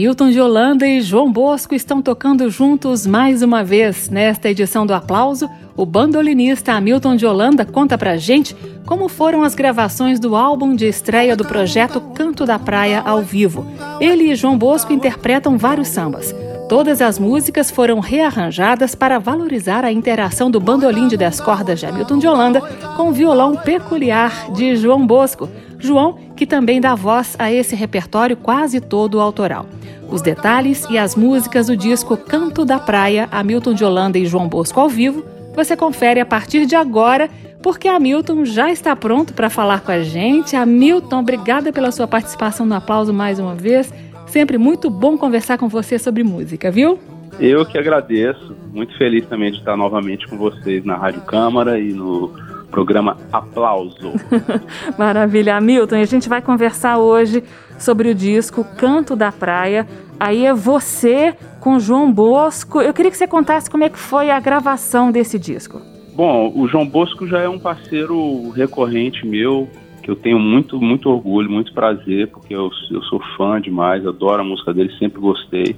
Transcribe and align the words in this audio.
Hamilton 0.00 0.30
de 0.30 0.40
Holanda 0.40 0.86
e 0.86 1.02
João 1.02 1.30
Bosco 1.30 1.74
estão 1.74 2.00
tocando 2.00 2.48
juntos 2.48 3.06
mais 3.06 3.42
uma 3.42 3.62
vez. 3.62 4.08
Nesta 4.08 4.48
edição 4.48 4.86
do 4.86 4.94
Aplauso, 4.94 5.46
o 5.76 5.84
bandolinista 5.84 6.72
Hamilton 6.72 7.16
de 7.16 7.26
Holanda 7.26 7.66
conta 7.66 7.98
pra 7.98 8.16
gente 8.16 8.56
como 8.86 9.10
foram 9.10 9.42
as 9.42 9.54
gravações 9.54 10.18
do 10.18 10.34
álbum 10.34 10.74
de 10.74 10.86
estreia 10.86 11.36
do 11.36 11.44
projeto 11.44 12.00
Canto 12.14 12.46
da 12.46 12.58
Praia 12.58 13.02
ao 13.04 13.20
vivo. 13.20 13.66
Ele 14.00 14.32
e 14.32 14.34
João 14.34 14.56
Bosco 14.56 14.90
interpretam 14.90 15.58
vários 15.58 15.88
sambas. 15.88 16.34
Todas 16.66 17.02
as 17.02 17.18
músicas 17.18 17.70
foram 17.70 18.00
rearranjadas 18.00 18.94
para 18.94 19.18
valorizar 19.18 19.84
a 19.84 19.92
interação 19.92 20.50
do 20.50 20.58
bandolim 20.58 21.08
de 21.08 21.16
10 21.18 21.42
cordas 21.42 21.78
de 21.78 21.84
Hamilton 21.84 22.18
de 22.18 22.26
Holanda 22.26 22.62
com 22.96 23.10
o 23.10 23.12
violão 23.12 23.54
peculiar 23.54 24.50
de 24.52 24.76
João 24.76 25.06
Bosco. 25.06 25.46
João, 25.78 26.16
que 26.34 26.46
também 26.46 26.80
dá 26.80 26.94
voz 26.94 27.36
a 27.38 27.52
esse 27.52 27.76
repertório 27.76 28.34
quase 28.34 28.80
todo 28.80 29.20
autoral. 29.20 29.66
Os 30.10 30.20
detalhes 30.20 30.86
e 30.90 30.98
as 30.98 31.14
músicas 31.14 31.68
do 31.68 31.76
disco 31.76 32.16
Canto 32.16 32.64
da 32.64 32.78
Praia, 32.78 33.28
Hamilton 33.30 33.74
de 33.74 33.84
Holanda 33.84 34.18
e 34.18 34.26
João 34.26 34.48
Bosco 34.48 34.80
ao 34.80 34.88
vivo, 34.88 35.24
você 35.54 35.76
confere 35.76 36.18
a 36.18 36.26
partir 36.26 36.66
de 36.66 36.74
agora, 36.74 37.28
porque 37.62 37.86
Hamilton 37.86 38.44
já 38.44 38.70
está 38.70 38.96
pronto 38.96 39.32
para 39.32 39.48
falar 39.48 39.80
com 39.80 39.92
a 39.92 40.02
gente. 40.02 40.56
Hamilton, 40.56 41.20
obrigada 41.20 41.72
pela 41.72 41.92
sua 41.92 42.08
participação 42.08 42.66
no 42.66 42.74
aplauso 42.74 43.12
mais 43.12 43.38
uma 43.38 43.54
vez. 43.54 43.92
Sempre 44.26 44.58
muito 44.58 44.90
bom 44.90 45.16
conversar 45.16 45.58
com 45.58 45.68
você 45.68 45.98
sobre 45.98 46.24
música, 46.24 46.70
viu? 46.70 46.98
Eu 47.38 47.64
que 47.64 47.78
agradeço. 47.78 48.56
Muito 48.72 48.96
feliz 48.98 49.26
também 49.26 49.52
de 49.52 49.58
estar 49.58 49.76
novamente 49.76 50.26
com 50.26 50.36
vocês 50.36 50.84
na 50.84 50.96
Rádio 50.96 51.20
Câmara 51.22 51.78
e 51.78 51.92
no 51.92 52.32
programa 52.70 53.16
Aplauso. 53.32 54.12
Maravilha, 54.98 55.56
Hamilton. 55.56 55.96
E 55.96 56.02
a 56.02 56.06
gente 56.06 56.28
vai 56.28 56.40
conversar 56.40 56.98
hoje 56.98 57.42
sobre 57.78 58.08
o 58.10 58.14
disco 58.14 58.64
Canto 58.76 59.16
da 59.16 59.32
Praia. 59.32 59.86
Aí 60.18 60.44
é 60.44 60.54
você 60.54 61.34
com 61.60 61.78
João 61.78 62.12
Bosco. 62.12 62.80
Eu 62.80 62.92
queria 62.94 63.10
que 63.10 63.16
você 63.16 63.26
contasse 63.26 63.70
como 63.70 63.84
é 63.84 63.88
que 63.88 63.98
foi 63.98 64.30
a 64.30 64.38
gravação 64.38 65.10
desse 65.10 65.38
disco. 65.38 65.80
Bom, 66.14 66.52
o 66.54 66.68
João 66.68 66.86
Bosco 66.86 67.26
já 67.26 67.40
é 67.40 67.48
um 67.48 67.58
parceiro 67.58 68.50
recorrente 68.50 69.26
meu, 69.26 69.68
que 70.02 70.10
eu 70.10 70.16
tenho 70.16 70.38
muito, 70.38 70.80
muito 70.80 71.08
orgulho, 71.08 71.50
muito 71.50 71.72
prazer, 71.72 72.28
porque 72.28 72.54
eu, 72.54 72.70
eu 72.90 73.02
sou 73.04 73.20
fã 73.36 73.60
demais, 73.60 74.06
adoro 74.06 74.42
a 74.42 74.44
música 74.44 74.74
dele, 74.74 74.92
sempre 74.98 75.20
gostei. 75.20 75.76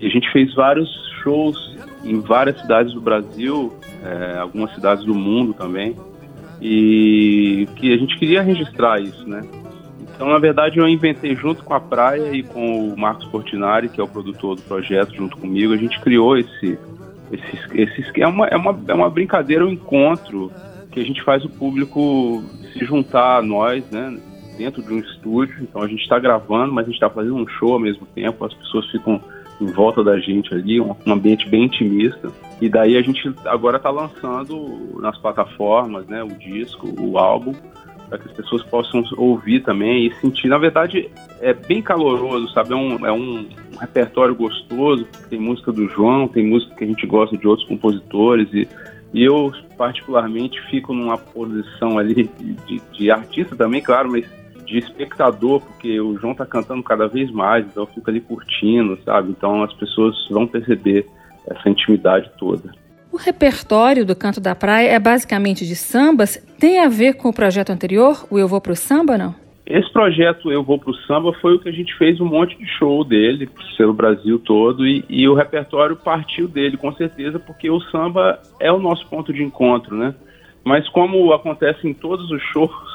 E 0.00 0.06
a 0.06 0.08
gente 0.08 0.30
fez 0.32 0.54
vários 0.54 0.88
shows 1.22 1.76
em 2.04 2.20
várias 2.20 2.60
cidades 2.60 2.94
do 2.94 3.00
Brasil, 3.00 3.72
é, 4.02 4.38
algumas 4.38 4.74
cidades 4.74 5.04
do 5.04 5.14
mundo 5.14 5.52
também, 5.52 5.94
e 6.64 7.66
que 7.74 7.92
a 7.92 7.96
gente 7.96 8.16
queria 8.16 8.40
registrar 8.40 9.00
isso, 9.00 9.28
né? 9.28 9.42
Então, 10.14 10.28
na 10.28 10.38
verdade, 10.38 10.78
eu 10.78 10.88
inventei 10.88 11.34
junto 11.34 11.64
com 11.64 11.74
a 11.74 11.80
Praia 11.80 12.32
e 12.32 12.44
com 12.44 12.88
o 12.88 12.96
Marcos 12.96 13.26
Portinari, 13.26 13.88
que 13.88 14.00
é 14.00 14.04
o 14.04 14.08
produtor 14.08 14.54
do 14.54 14.62
projeto, 14.62 15.12
junto 15.12 15.36
comigo, 15.36 15.72
a 15.72 15.76
gente 15.76 16.00
criou 16.00 16.38
esse. 16.38 16.78
esse, 17.32 17.80
esse 17.82 18.22
é, 18.22 18.28
uma, 18.28 18.46
é, 18.46 18.56
uma, 18.56 18.78
é 18.86 18.94
uma 18.94 19.10
brincadeira, 19.10 19.66
um 19.66 19.70
encontro 19.70 20.52
que 20.92 21.00
a 21.00 21.04
gente 21.04 21.20
faz 21.24 21.44
o 21.44 21.48
público 21.48 22.44
se 22.72 22.84
juntar 22.84 23.38
a 23.38 23.42
nós, 23.42 23.84
né? 23.90 24.16
Dentro 24.56 24.82
de 24.82 24.92
um 24.94 25.00
estúdio. 25.00 25.56
Então, 25.62 25.82
a 25.82 25.88
gente 25.88 26.02
está 26.02 26.20
gravando, 26.20 26.72
mas 26.72 26.84
a 26.84 26.86
gente 26.86 26.94
está 26.94 27.10
fazendo 27.10 27.34
um 27.34 27.48
show 27.48 27.72
ao 27.72 27.80
mesmo 27.80 28.06
tempo, 28.14 28.44
as 28.44 28.54
pessoas 28.54 28.88
ficam 28.92 29.20
em 29.62 29.72
volta 29.72 30.02
da 30.02 30.18
gente 30.18 30.52
ali, 30.52 30.80
um, 30.80 30.94
um 31.06 31.12
ambiente 31.12 31.48
bem 31.48 31.64
intimista. 31.64 32.28
E 32.60 32.68
daí 32.68 32.96
a 32.96 33.02
gente 33.02 33.32
agora 33.44 33.76
está 33.76 33.90
lançando 33.90 34.98
nas 35.00 35.16
plataformas, 35.18 36.06
né, 36.06 36.22
o 36.22 36.28
disco, 36.28 36.88
o 37.00 37.18
álbum, 37.18 37.54
para 38.08 38.18
que 38.18 38.28
as 38.28 38.32
pessoas 38.32 38.62
possam 38.64 39.02
ouvir 39.16 39.62
também 39.62 40.06
e 40.06 40.14
sentir. 40.16 40.48
Na 40.48 40.58
verdade, 40.58 41.10
é 41.40 41.54
bem 41.54 41.80
caloroso, 41.80 42.52
sabe? 42.52 42.72
É 42.72 42.76
um, 42.76 43.06
é 43.06 43.12
um, 43.12 43.48
repertório 43.80 44.34
gostoso. 44.34 45.06
Tem 45.28 45.40
música 45.40 45.72
do 45.72 45.88
João, 45.88 46.28
tem 46.28 46.46
música 46.46 46.74
que 46.76 46.84
a 46.84 46.86
gente 46.86 47.06
gosta 47.06 47.36
de 47.36 47.48
outros 47.48 47.66
compositores 47.66 48.48
e, 48.52 48.68
e 49.12 49.24
eu 49.24 49.52
particularmente 49.76 50.60
fico 50.70 50.92
numa 50.92 51.18
posição 51.18 51.98
ali 51.98 52.30
de, 52.66 52.80
de, 52.92 53.10
artista 53.10 53.56
também, 53.56 53.82
claro, 53.82 54.10
mas 54.10 54.24
de 54.72 54.78
espectador, 54.78 55.60
porque 55.60 56.00
o 56.00 56.18
João 56.18 56.34
tá 56.34 56.46
cantando 56.46 56.82
cada 56.82 57.06
vez 57.06 57.30
mais, 57.30 57.66
então 57.66 57.82
eu 57.82 57.86
fico 57.88 58.08
ali 58.08 58.20
curtindo, 58.20 58.98
sabe? 59.04 59.30
Então 59.30 59.62
as 59.62 59.72
pessoas 59.74 60.16
vão 60.30 60.46
perceber 60.46 61.06
essa 61.46 61.68
intimidade 61.68 62.30
toda. 62.38 62.72
O 63.12 63.18
repertório 63.18 64.06
do 64.06 64.16
Canto 64.16 64.40
da 64.40 64.54
Praia 64.54 64.88
é 64.88 64.98
basicamente 64.98 65.66
de 65.66 65.76
sambas. 65.76 66.36
Tem 66.58 66.80
a 66.80 66.88
ver 66.88 67.14
com 67.14 67.28
o 67.28 67.34
projeto 67.34 67.70
anterior, 67.70 68.26
o 68.30 68.38
Eu 68.38 68.48
Vou 68.48 68.60
Pro 68.60 68.74
Samba, 68.74 69.18
não? 69.18 69.34
Esse 69.66 69.92
projeto 69.92 70.50
Eu 70.50 70.64
Vou 70.64 70.78
Pro 70.78 70.94
Samba 71.06 71.32
foi 71.34 71.54
o 71.54 71.58
que 71.58 71.68
a 71.68 71.72
gente 71.72 71.94
fez 71.98 72.18
um 72.20 72.24
monte 72.24 72.56
de 72.56 72.66
show 72.78 73.04
dele 73.04 73.48
pelo 73.76 73.92
Brasil 73.92 74.38
todo 74.38 74.86
e, 74.86 75.04
e 75.10 75.28
o 75.28 75.34
repertório 75.34 75.94
partiu 75.94 76.48
dele, 76.48 76.78
com 76.78 76.90
certeza, 76.94 77.38
porque 77.38 77.70
o 77.70 77.80
samba 77.80 78.40
é 78.58 78.72
o 78.72 78.78
nosso 78.78 79.06
ponto 79.08 79.32
de 79.32 79.42
encontro, 79.42 79.94
né? 79.94 80.14
Mas 80.64 80.88
como 80.88 81.32
acontece 81.32 81.86
em 81.86 81.92
todos 81.92 82.30
os 82.30 82.40
shows, 82.44 82.91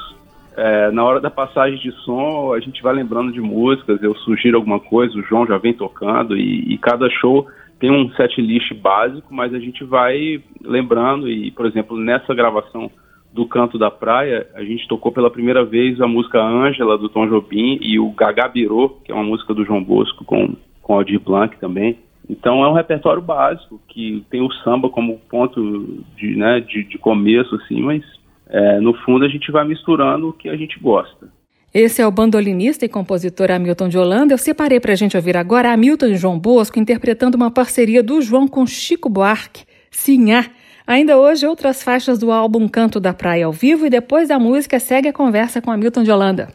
é, 0.58 0.90
na 0.90 1.04
hora 1.04 1.20
da 1.20 1.30
passagem 1.30 1.78
de 1.78 1.92
som, 2.02 2.52
a 2.52 2.58
gente 2.58 2.82
vai 2.82 2.92
lembrando 2.92 3.30
de 3.30 3.40
músicas, 3.40 4.02
eu 4.02 4.12
sugiro 4.16 4.56
alguma 4.56 4.80
coisa, 4.80 5.16
o 5.16 5.22
João 5.22 5.46
já 5.46 5.56
vem 5.56 5.72
tocando 5.72 6.36
e, 6.36 6.74
e 6.74 6.76
cada 6.78 7.08
show 7.08 7.46
tem 7.78 7.92
um 7.92 8.10
set 8.14 8.40
list 8.40 8.74
básico, 8.74 9.32
mas 9.32 9.54
a 9.54 9.60
gente 9.60 9.84
vai 9.84 10.42
lembrando 10.64 11.28
e, 11.28 11.52
por 11.52 11.64
exemplo, 11.64 11.96
nessa 11.96 12.34
gravação 12.34 12.90
do 13.32 13.46
Canto 13.46 13.78
da 13.78 13.88
Praia, 13.88 14.48
a 14.54 14.64
gente 14.64 14.88
tocou 14.88 15.12
pela 15.12 15.30
primeira 15.30 15.64
vez 15.64 16.00
a 16.00 16.08
música 16.08 16.42
Ângela, 16.42 16.98
do 16.98 17.08
Tom 17.08 17.28
Jobim, 17.28 17.78
e 17.80 17.96
o 18.00 18.10
Gagá 18.10 18.48
Birô, 18.48 18.98
que 19.04 19.12
é 19.12 19.14
uma 19.14 19.22
música 19.22 19.54
do 19.54 19.64
João 19.64 19.84
Bosco, 19.84 20.24
com, 20.24 20.56
com 20.82 20.94
Aldir 20.94 21.20
Blanc 21.20 21.56
também. 21.60 21.98
Então 22.28 22.64
é 22.64 22.68
um 22.68 22.74
repertório 22.74 23.22
básico, 23.22 23.80
que 23.86 24.24
tem 24.28 24.42
o 24.42 24.52
samba 24.64 24.88
como 24.88 25.20
ponto 25.30 26.04
de, 26.16 26.34
né, 26.34 26.58
de, 26.58 26.82
de 26.82 26.98
começo, 26.98 27.54
assim, 27.54 27.80
mas 27.80 28.02
é, 28.48 28.80
no 28.80 28.94
fundo 29.04 29.24
a 29.24 29.28
gente 29.28 29.50
vai 29.50 29.66
misturando 29.66 30.28
o 30.28 30.32
que 30.32 30.48
a 30.48 30.56
gente 30.56 30.78
gosta. 30.78 31.28
Esse 31.72 32.00
é 32.00 32.06
o 32.06 32.10
bandolinista 32.10 32.86
e 32.86 32.88
compositor 32.88 33.50
Hamilton 33.50 33.88
de 33.88 33.98
Holanda. 33.98 34.32
Eu 34.32 34.38
separei 34.38 34.80
para 34.80 34.92
a 34.92 34.96
gente 34.96 35.16
ouvir 35.16 35.36
agora 35.36 35.72
Hamilton 35.72 36.06
e 36.06 36.16
João 36.16 36.38
Bosco 36.38 36.78
interpretando 36.78 37.34
uma 37.34 37.50
parceria 37.50 38.02
do 38.02 38.22
João 38.22 38.48
com 38.48 38.66
Chico 38.66 39.08
Buarque, 39.08 39.64
Sinhá. 39.90 40.46
Ainda 40.86 41.18
hoje, 41.18 41.46
outras 41.46 41.82
faixas 41.82 42.18
do 42.18 42.32
álbum 42.32 42.66
Canto 42.66 42.98
da 42.98 43.12
Praia 43.12 43.44
ao 43.44 43.52
vivo 43.52 43.84
e 43.84 43.90
depois 43.90 44.28
da 44.28 44.38
música 44.38 44.80
segue 44.80 45.08
a 45.08 45.12
conversa 45.12 45.60
com 45.60 45.70
Hamilton 45.70 46.02
de 46.02 46.10
Holanda. 46.10 46.48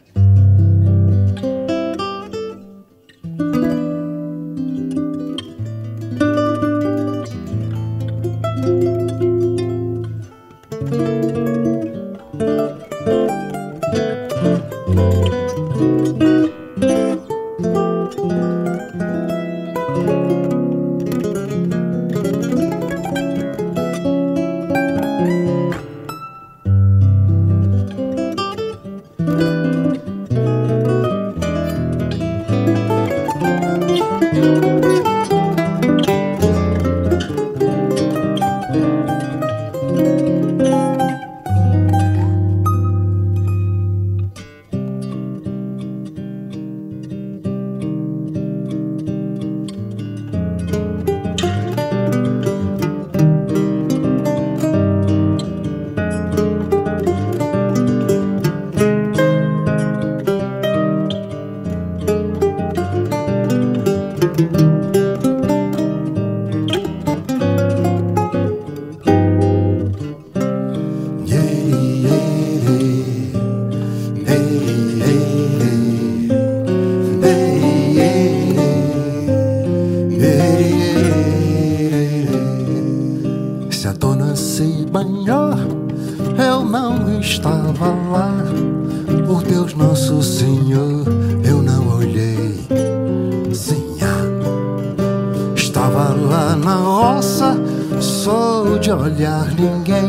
Olhar 99.04 99.46
ninguém. 99.58 100.08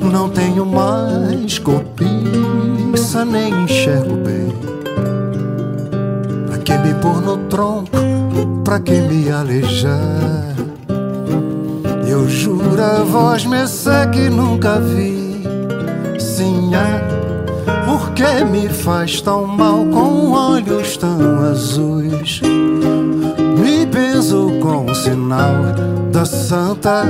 Não 0.00 0.28
tenho 0.28 0.66
mais 0.66 1.58
cobiça, 1.58 3.24
nem 3.24 3.52
enxergo 3.64 4.16
bem. 4.16 4.52
Pra 6.46 6.58
que 6.58 6.76
me 6.78 6.94
pôr 6.94 7.20
no 7.20 7.38
tronco? 7.48 7.96
Pra 8.64 8.80
que 8.80 9.00
me 9.00 9.30
alejar? 9.30 10.56
Eu 12.08 12.28
juro 12.28 12.82
a 12.82 13.04
voz 13.04 13.44
me 13.44 13.58
que 14.12 14.28
nunca 14.28 14.80
vi. 14.80 15.44
Sim, 16.18 16.74
é, 16.74 17.84
por 17.84 18.10
que 18.12 18.44
me 18.44 18.68
faz 18.68 19.20
tão 19.20 19.46
mal 19.46 19.84
com 19.86 20.32
olhos 20.32 20.96
tão 20.96 21.40
azuis? 21.44 22.40
Me 23.60 23.86
benzo 23.86 24.52
com 24.60 24.86
o 24.90 24.94
sinal 24.94 25.54
da 26.10 26.24
Santa 26.24 27.04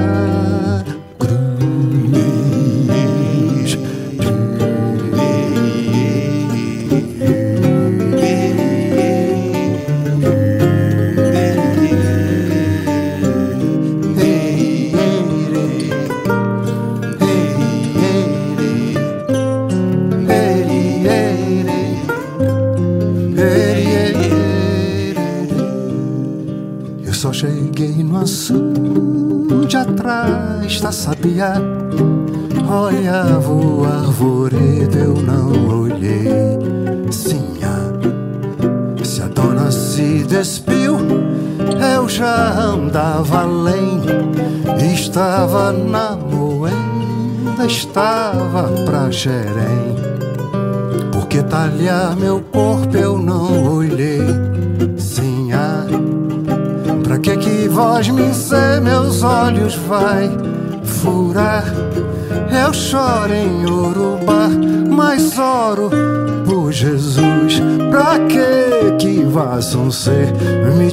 esta 30.69 30.93
sabia. 30.93 31.55
Olhava 32.71 33.51
o 33.51 33.87
arvoredo, 33.87 34.99
eu 34.99 35.15
não 35.15 35.81
olhei. 35.81 36.29
Sim, 37.11 37.55
se 39.03 39.23
a 39.23 39.29
dona 39.29 39.71
se 39.71 40.25
despiu, 40.25 40.99
eu 41.97 42.07
já 42.07 42.53
andava 42.61 43.45
além. 43.45 44.03
Estava 44.93 45.73
na 45.73 46.15
moenda, 46.15 47.65
estava 47.67 48.65
pra 48.85 49.11
Xerém. 49.11 49.97
Porque 51.11 51.43
talhar 51.45 52.15
meu 52.15 52.43
corpo 52.53 52.95
eu 52.95 53.17
não 53.17 53.75
olhei. 53.75 54.21
Sim, 54.99 55.49
pra 57.05 57.19
que 57.19 57.39
que 57.39 57.69
voz 57.69 58.11
me 58.11 58.35
ser 58.35 58.83
meus 58.83 59.23
olhos 59.23 59.75
vai? 59.75 60.48
Furar. 60.99 61.65
Eu 62.51 62.73
choro 62.73 63.33
em 63.33 63.65
Urubá, 63.65 64.49
mas 64.91 65.39
oro 65.39 65.91
por 66.47 66.73
Jesus. 66.73 67.61
Pra 67.91 68.19
que 68.27 68.97
que 68.99 69.25
um 69.75 69.91
ser 69.91 70.33
me 70.77 70.91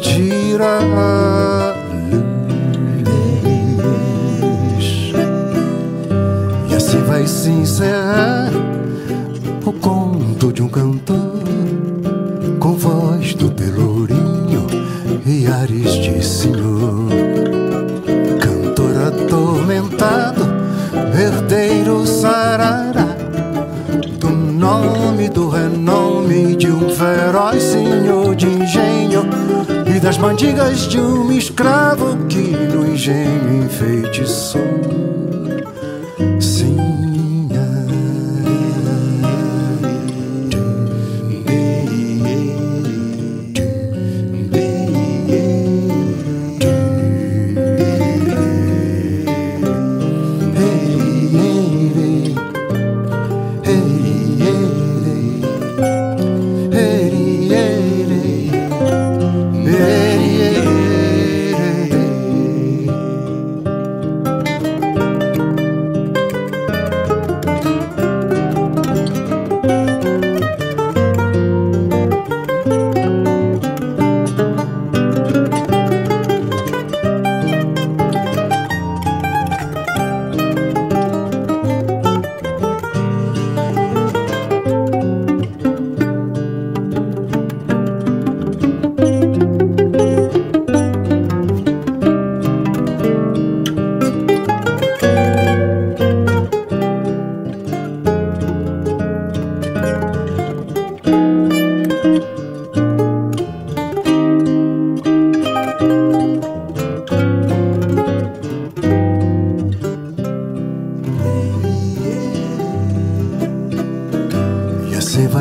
E 6.69 6.75
assim 6.75 7.01
vai 7.03 7.25
se 7.25 7.49
encerrar 7.49 8.51
o 9.65 9.73
conto 9.73 10.53
de 10.53 10.61
um 10.61 10.69
cantor 10.69 11.43
com 12.59 12.73
voz 12.73 13.33
do 13.33 13.51
pelourinho 13.51 14.67
e 15.25 15.47
ares 15.47 15.93
de 15.95 16.23
senhor 16.23 16.74
das 30.05 30.19
mandigas 30.19 30.87
de 30.87 30.99
um 30.99 31.31
escravo 31.31 32.15
que 32.27 32.51
no 32.51 32.85
engenho 32.85 33.65
enfeitiçou. 33.65 34.84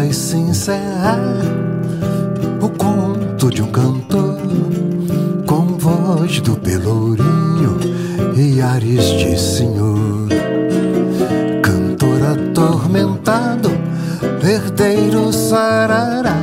vai 0.04 0.12
se 0.12 0.36
encerrar 0.36 1.18
o 2.60 2.68
conto 2.68 3.48
de 3.48 3.62
um 3.62 3.68
cantor 3.68 4.36
com 5.46 5.78
voz 5.78 6.40
do 6.42 6.56
Pelourinho 6.56 7.78
e 8.36 8.60
ares 8.60 9.02
de 9.02 9.40
senhor. 9.40 10.28
Cantor 11.62 12.22
atormentado, 12.22 13.70
herdeiro 14.42 15.32
sarará 15.32 16.36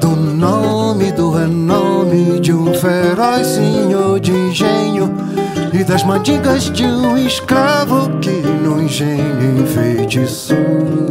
do 0.00 0.16
nome, 0.16 1.12
do 1.12 1.30
renome 1.30 2.40
de 2.40 2.52
um 2.52 2.74
feroz 2.74 3.46
senhor 3.46 4.18
de 4.18 4.32
engenho 4.32 5.14
e 5.72 5.84
das 5.84 6.02
mandigas 6.02 6.64
de 6.64 6.84
um 6.84 7.16
escravo 7.16 8.10
que 8.18 8.42
no 8.42 8.82
engenho 8.82 9.60
enfeitiçou. 9.60 11.09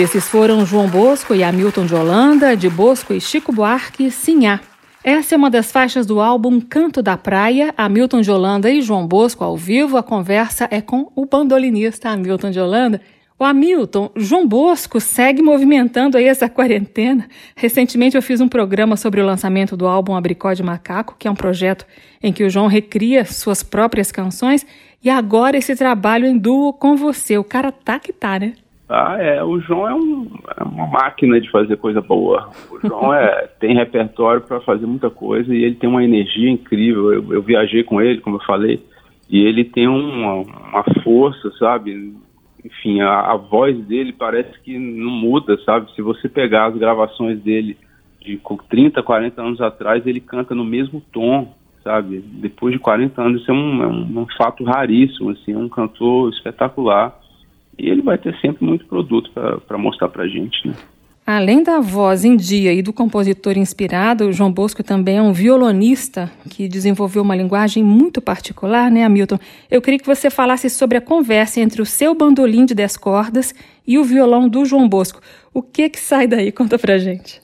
Esses 0.00 0.26
foram 0.26 0.64
João 0.64 0.88
Bosco 0.88 1.34
e 1.34 1.44
Hamilton 1.44 1.84
de 1.84 1.94
Holanda, 1.94 2.56
de 2.56 2.70
Bosco 2.70 3.12
e 3.12 3.20
Chico 3.20 3.52
Buarque, 3.52 4.10
Sinhá. 4.10 4.58
Essa 5.04 5.34
é 5.34 5.36
uma 5.36 5.50
das 5.50 5.70
faixas 5.70 6.06
do 6.06 6.22
álbum 6.22 6.58
Canto 6.58 7.02
da 7.02 7.18
Praia, 7.18 7.74
Hamilton 7.76 8.22
de 8.22 8.30
Holanda 8.30 8.70
e 8.70 8.80
João 8.80 9.06
Bosco 9.06 9.44
ao 9.44 9.58
vivo. 9.58 9.98
A 9.98 10.02
conversa 10.02 10.66
é 10.70 10.80
com 10.80 11.12
o 11.14 11.26
bandolinista 11.26 12.08
Hamilton 12.08 12.50
de 12.50 12.58
Holanda. 12.58 12.98
O 13.38 13.44
Hamilton, 13.44 14.10
João 14.16 14.48
Bosco 14.48 14.98
segue 15.00 15.42
movimentando 15.42 16.16
aí 16.16 16.24
essa 16.24 16.48
quarentena. 16.48 17.28
Recentemente 17.54 18.16
eu 18.16 18.22
fiz 18.22 18.40
um 18.40 18.48
programa 18.48 18.96
sobre 18.96 19.20
o 19.20 19.26
lançamento 19.26 19.76
do 19.76 19.86
álbum 19.86 20.16
Abricó 20.16 20.54
de 20.54 20.62
Macaco, 20.62 21.14
que 21.18 21.28
é 21.28 21.30
um 21.30 21.36
projeto 21.36 21.86
em 22.22 22.32
que 22.32 22.42
o 22.42 22.48
João 22.48 22.68
recria 22.68 23.26
suas 23.26 23.62
próprias 23.62 24.10
canções. 24.10 24.66
E 25.04 25.10
agora 25.10 25.58
esse 25.58 25.76
trabalho 25.76 26.24
em 26.24 26.38
duo 26.38 26.72
com 26.72 26.96
você. 26.96 27.36
O 27.36 27.44
cara 27.44 27.70
tá 27.70 27.98
que 27.98 28.14
tá, 28.14 28.38
né? 28.38 28.54
Ah, 28.92 29.16
é. 29.22 29.42
O 29.42 29.60
João 29.60 29.88
é, 29.88 29.94
um, 29.94 30.28
é 30.58 30.64
uma 30.64 30.88
máquina 30.88 31.40
de 31.40 31.48
fazer 31.48 31.76
coisa 31.76 32.00
boa. 32.00 32.50
O 32.72 32.80
João 32.80 33.14
é, 33.14 33.46
tem 33.60 33.76
repertório 33.76 34.42
para 34.42 34.60
fazer 34.60 34.84
muita 34.84 35.08
coisa 35.08 35.54
e 35.54 35.62
ele 35.62 35.76
tem 35.76 35.88
uma 35.88 36.02
energia 36.02 36.50
incrível. 36.50 37.12
Eu, 37.12 37.34
eu 37.34 37.40
viajei 37.40 37.84
com 37.84 38.02
ele, 38.02 38.20
como 38.20 38.36
eu 38.36 38.44
falei, 38.44 38.84
e 39.28 39.44
ele 39.46 39.64
tem 39.64 39.86
uma, 39.86 40.34
uma 40.34 40.84
força, 41.04 41.52
sabe? 41.56 42.16
Enfim, 42.64 43.00
a, 43.00 43.32
a, 43.32 43.36
voz 43.36 43.78
dele 43.86 44.12
parece 44.12 44.58
que 44.60 44.76
não 44.76 45.10
muda, 45.10 45.56
sabe? 45.64 45.92
Se 45.94 46.02
você 46.02 46.28
pegar 46.28 46.66
as 46.66 46.76
gravações 46.76 47.40
dele 47.40 47.78
de 48.20 48.40
30, 48.68 49.04
40 49.04 49.40
anos 49.40 49.60
atrás, 49.60 50.04
ele 50.04 50.20
canta 50.20 50.52
no 50.52 50.64
mesmo 50.64 51.00
tom, 51.12 51.54
sabe? 51.84 52.18
Depois 52.18 52.74
de 52.74 52.80
40 52.80 53.22
anos, 53.22 53.40
isso 53.40 53.52
é 53.52 53.54
um, 53.54 53.82
é 53.84 53.86
um, 53.86 54.20
um 54.22 54.26
fato 54.36 54.64
raríssimo, 54.64 55.30
assim, 55.30 55.52
é 55.52 55.56
um 55.56 55.68
cantor 55.68 56.30
espetacular 56.30 57.19
e 57.78 57.88
ele 57.88 58.02
vai 58.02 58.18
ter 58.18 58.36
sempre 58.40 58.64
muito 58.64 58.84
produto 58.86 59.30
para 59.66 59.78
mostrar 59.78 60.08
para 60.08 60.24
a 60.24 60.28
gente. 60.28 60.68
Né? 60.68 60.74
Além 61.26 61.62
da 61.62 61.78
voz 61.78 62.24
em 62.24 62.36
dia 62.36 62.72
e 62.72 62.82
do 62.82 62.92
compositor 62.92 63.56
inspirado, 63.56 64.24
o 64.24 64.32
João 64.32 64.50
Bosco 64.50 64.82
também 64.82 65.18
é 65.18 65.22
um 65.22 65.32
violonista 65.32 66.28
que 66.50 66.66
desenvolveu 66.66 67.22
uma 67.22 67.36
linguagem 67.36 67.84
muito 67.84 68.20
particular, 68.20 68.90
né, 68.90 69.04
Hamilton? 69.04 69.38
Eu 69.70 69.80
queria 69.80 70.00
que 70.00 70.06
você 70.06 70.28
falasse 70.28 70.68
sobre 70.68 70.98
a 70.98 71.00
conversa 71.00 71.60
entre 71.60 71.80
o 71.80 71.86
seu 71.86 72.16
bandolim 72.16 72.64
de 72.64 72.74
10 72.74 72.96
cordas 72.96 73.54
e 73.86 73.96
o 73.96 74.02
violão 74.02 74.48
do 74.48 74.64
João 74.64 74.88
Bosco. 74.88 75.20
O 75.54 75.62
que 75.62 75.88
que 75.88 76.00
sai 76.00 76.26
daí? 76.26 76.50
Conta 76.50 76.76
pra 76.78 76.98
gente. 76.98 77.40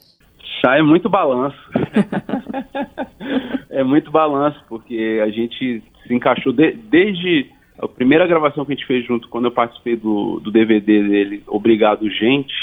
Sai 0.59 0.81
muito 0.81 1.09
balanço. 1.09 1.57
é 3.69 3.83
muito 3.85 4.11
balanço, 4.11 4.59
porque 4.67 5.21
a 5.23 5.29
gente 5.29 5.81
se 6.05 6.13
encaixou 6.13 6.51
de, 6.51 6.73
desde 6.73 7.49
a 7.79 7.87
primeira 7.87 8.27
gravação 8.27 8.65
que 8.65 8.73
a 8.73 8.75
gente 8.75 8.87
fez 8.87 9.05
junto, 9.05 9.27
quando 9.29 9.45
eu 9.45 9.51
participei 9.51 9.95
do, 9.95 10.39
do 10.39 10.51
DVD 10.51 11.03
dele, 11.03 11.43
Obrigado 11.47 12.09
Gente, 12.09 12.53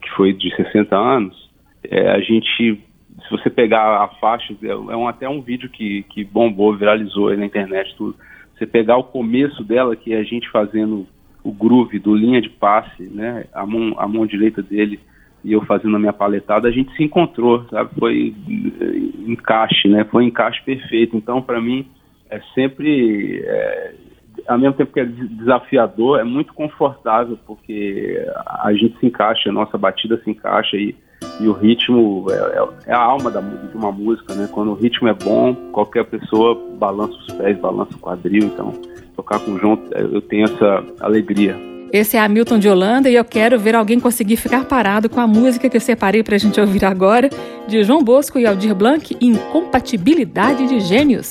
que 0.00 0.10
foi 0.10 0.32
de 0.32 0.54
60 0.54 0.96
anos, 0.96 1.50
é, 1.84 2.10
a 2.10 2.20
gente, 2.20 2.80
se 3.22 3.30
você 3.30 3.50
pegar 3.50 4.02
a 4.02 4.08
faixa, 4.20 4.54
é, 4.62 4.68
é 4.68 4.74
um, 4.74 5.08
até 5.08 5.28
um 5.28 5.40
vídeo 5.40 5.68
que, 5.68 6.04
que 6.04 6.24
bombou, 6.24 6.76
viralizou 6.76 7.36
na 7.36 7.46
internet, 7.46 7.94
tudo. 7.96 8.16
Você 8.56 8.66
pegar 8.66 8.96
o 8.96 9.04
começo 9.04 9.64
dela, 9.64 9.96
que 9.96 10.12
é 10.12 10.18
a 10.18 10.22
gente 10.22 10.48
fazendo 10.50 11.06
o 11.42 11.52
groove 11.52 11.98
do 11.98 12.14
linha 12.14 12.40
de 12.40 12.50
passe, 12.50 13.02
né, 13.02 13.46
a 13.54 13.64
mão, 13.64 13.94
a 13.98 14.06
mão 14.06 14.26
direita 14.26 14.62
dele 14.62 15.00
e 15.42 15.52
eu 15.52 15.64
fazendo 15.64 15.96
a 15.96 15.98
minha 15.98 16.12
paletada, 16.12 16.68
a 16.68 16.70
gente 16.70 16.94
se 16.94 17.02
encontrou, 17.02 17.64
sabe? 17.70 17.90
Foi 17.98 18.34
é, 18.80 19.30
encaixe, 19.30 19.88
né? 19.88 20.04
Foi 20.04 20.24
encaixe 20.24 20.62
perfeito. 20.62 21.16
Então, 21.16 21.40
para 21.40 21.60
mim, 21.60 21.86
é 22.28 22.40
sempre 22.54 23.42
é, 23.42 23.94
ao 24.50 24.58
mesmo 24.58 24.74
tempo 24.74 24.92
que 24.92 25.00
é 25.00 25.04
desafiador, 25.04 26.18
é 26.18 26.24
muito 26.24 26.52
confortável, 26.52 27.38
porque 27.46 28.20
a 28.62 28.72
gente 28.72 28.98
se 28.98 29.06
encaixa, 29.06 29.48
a 29.48 29.52
nossa 29.52 29.78
batida 29.78 30.20
se 30.24 30.30
encaixa 30.30 30.76
e, 30.76 30.94
e 31.40 31.46
o 31.46 31.52
ritmo 31.52 32.26
é, 32.28 32.34
é, 32.34 32.68
é, 32.86 32.92
a 32.92 33.00
alma 33.00 33.30
da, 33.30 33.40
de 33.40 33.76
uma 33.76 33.92
música, 33.92 34.34
né? 34.34 34.48
Quando 34.50 34.72
o 34.72 34.74
ritmo 34.74 35.06
é 35.06 35.14
bom, 35.14 35.54
qualquer 35.70 36.04
pessoa 36.04 36.60
balança 36.78 37.12
os 37.12 37.32
pés, 37.34 37.58
balança 37.58 37.94
o 37.94 37.98
quadril, 37.98 38.44
então 38.44 38.72
tocar 39.14 39.38
com 39.38 39.52
o 39.52 39.58
João, 39.58 39.78
é, 39.92 40.02
eu 40.02 40.20
tenho 40.20 40.44
essa 40.44 40.84
alegria. 41.00 41.56
Esse 41.92 42.16
é 42.16 42.20
Hamilton 42.20 42.58
de 42.58 42.68
Holanda 42.68 43.08
e 43.08 43.14
eu 43.14 43.24
quero 43.24 43.58
ver 43.58 43.76
alguém 43.76 44.00
conseguir 44.00 44.36
ficar 44.36 44.64
parado 44.64 45.08
com 45.08 45.20
a 45.20 45.26
música 45.26 45.68
que 45.68 45.76
eu 45.76 45.80
separei 45.80 46.22
para 46.24 46.34
a 46.34 46.38
gente 46.38 46.60
ouvir 46.60 46.84
agora, 46.84 47.28
de 47.68 47.82
João 47.84 48.02
Bosco 48.02 48.38
e 48.38 48.46
Aldir 48.46 48.74
Blanc, 48.74 49.16
Incompatibilidade 49.20 50.68
de 50.68 50.80
Gênios. 50.80 51.30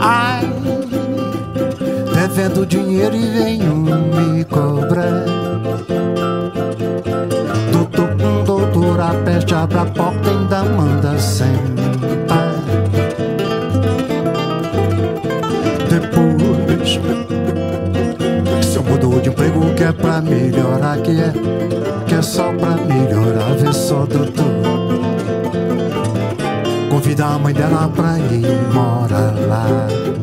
ai, 0.00 0.48
devendo 2.14 2.64
dinheiro 2.64 3.14
e 3.14 3.26
venho 3.30 3.74
me 3.74 4.44
cobrar. 4.44 5.24
Doutor, 7.72 8.10
um 8.22 8.44
doutor, 8.44 9.00
a 9.00 9.14
peste 9.24 9.54
abre 9.54 9.78
a 9.78 9.84
porta 9.84 10.28
e 10.28 10.32
ainda 10.32 10.64
manda 10.64 11.18
sentar. 11.18 12.54
Depois, 15.88 17.00
se 18.64 18.76
eu 18.76 18.82
mudou 18.82 19.20
de 19.20 19.28
emprego, 19.28 19.74
que 19.74 19.84
é 19.84 19.92
pra 19.92 20.20
melhorar, 20.22 20.98
que 20.98 21.20
é, 21.20 21.32
que 22.06 22.14
é 22.14 22.22
só 22.22 22.52
pra 22.52 22.70
melhorar, 22.70 23.54
vê 23.56 23.72
só, 23.72 24.06
doutor. 24.06 24.59
Convida 27.20 27.34
a 27.34 27.38
mãe 27.38 27.52
dela 27.52 27.86
pra 27.90 28.18
ir 28.18 28.72
morar 28.72 29.34
lá. 29.46 30.19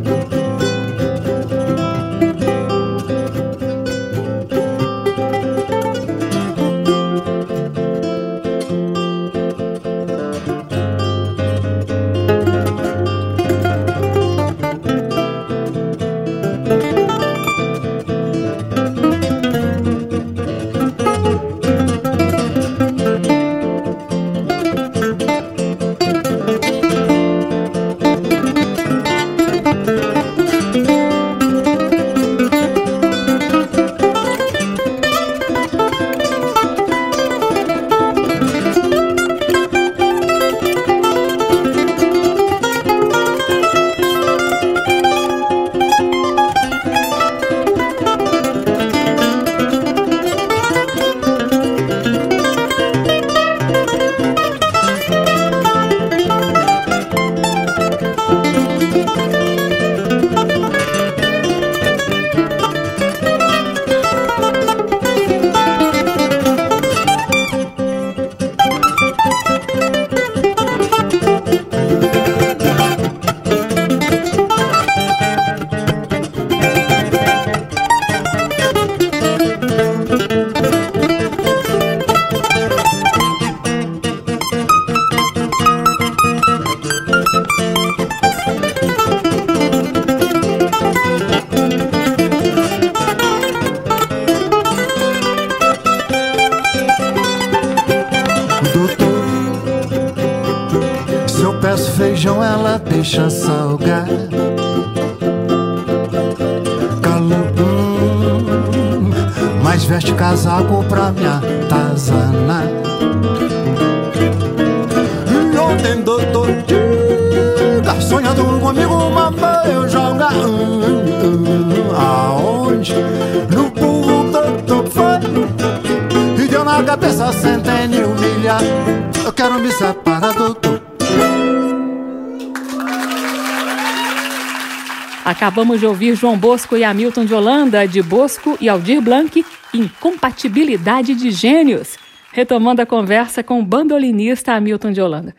Acabamos 135.58 135.80
de 135.80 135.88
ouvir 135.88 136.14
João 136.14 136.38
Bosco 136.38 136.78
e 136.78 136.84
Hamilton 136.84 137.26
de 137.26 137.34
Holanda, 137.34 137.88
de 137.88 138.00
Bosco 138.00 138.56
e 138.62 138.70
Aldir 138.70 139.02
Blanc, 139.02 139.44
Incompatibilidade 139.74 141.16
de 141.16 141.32
Gênios, 141.32 141.98
retomando 142.32 142.80
a 142.80 142.86
conversa 142.86 143.42
com 143.42 143.60
o 143.60 143.66
bandolinista 143.66 144.54
Hamilton 144.54 144.92
de 144.92 145.02
Holanda. 145.02 145.36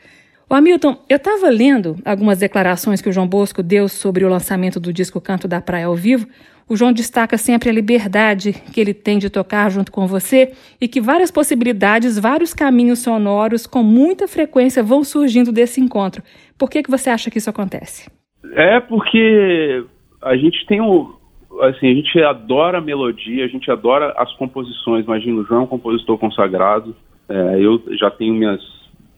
O 0.51 0.55
Hamilton, 0.57 0.99
eu 1.09 1.19
estava 1.19 1.49
lendo 1.49 1.97
algumas 2.05 2.41
declarações 2.41 3.01
que 3.01 3.09
o 3.09 3.13
João 3.13 3.29
Bosco 3.29 3.63
deu 3.63 3.89
sobre 3.89 4.25
o 4.25 4.29
lançamento 4.29 4.81
do 4.81 4.93
disco 4.93 5.21
Canto 5.21 5.47
da 5.47 5.61
Praia 5.61 5.87
ao 5.87 5.95
vivo. 5.95 6.27
O 6.69 6.77
João 6.77 6.93
destaca 6.93 7.39
sempre 7.39 7.71
a 7.71 7.73
liberdade 7.73 8.53
que 8.73 8.81
ele 8.81 8.93
tem 8.93 9.21
de 9.21 9.31
tocar 9.31 9.71
junto 9.71 9.93
com 9.93 10.05
você 10.09 10.51
e 10.81 10.89
que 10.89 11.01
várias 11.01 11.31
possibilidades, 11.31 12.19
vários 12.19 12.53
caminhos 12.53 12.99
sonoros 12.99 13.69
com 13.69 13.85
muita 13.85 14.27
frequência 14.27 14.83
vão 14.83 15.05
surgindo 15.05 15.53
desse 15.53 15.81
encontro. 15.81 16.25
Por 16.59 16.69
que, 16.69 16.83
que 16.83 16.91
você 16.91 17.09
acha 17.09 17.31
que 17.31 17.39
isso 17.39 17.49
acontece? 17.49 18.11
É 18.57 18.81
porque 18.81 19.85
a 20.23 20.37
gente 20.37 20.65
tem 20.67 20.81
o. 20.81 21.17
Assim, 21.63 21.91
a 21.91 21.95
gente 21.95 22.23
adora 22.23 22.79
a 22.79 22.83
melodia, 22.83 23.45
a 23.45 23.49
gente 23.49 23.71
adora 23.71 24.15
as 24.17 24.33
composições. 24.35 25.05
Imagina, 25.05 25.41
o 25.41 25.45
João 25.45 25.63
é 25.63 25.65
um 25.65 25.69
compositor 25.69 26.19
consagrado. 26.19 26.95
É, 27.29 27.59
eu 27.61 27.83
já 27.99 28.11
tenho 28.11 28.35
minhas 28.35 28.61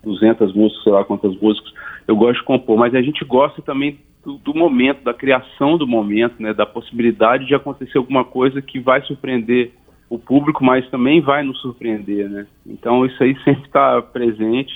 200 0.04 0.54
músicas, 0.54 0.82
sei 0.82 0.92
lá 0.92 1.04
quantas 1.04 1.34
músicas. 1.40 1.72
Eu 2.06 2.16
gosto 2.16 2.40
de 2.40 2.44
compor, 2.44 2.78
mas 2.78 2.94
a 2.94 3.02
gente 3.02 3.24
gosta 3.24 3.60
também 3.62 3.98
do, 4.24 4.38
do, 4.38 4.54
momento, 4.54 5.02
da 5.02 5.14
criação 5.14 5.76
do 5.76 5.86
momento, 5.86 6.42
né, 6.42 6.52
da 6.52 6.66
possibilidade 6.66 7.46
de 7.46 7.54
acontecer 7.54 7.98
alguma 7.98 8.24
coisa 8.24 8.60
que 8.60 8.78
vai 8.78 9.02
surpreender 9.02 9.72
o 10.08 10.18
público, 10.18 10.64
mas 10.64 10.88
também 10.90 11.20
vai 11.20 11.42
nos 11.42 11.60
surpreender, 11.60 12.28
né? 12.28 12.46
Então 12.66 13.06
isso 13.06 13.22
aí 13.22 13.36
sempre 13.44 13.64
está 13.64 14.02
presente 14.02 14.72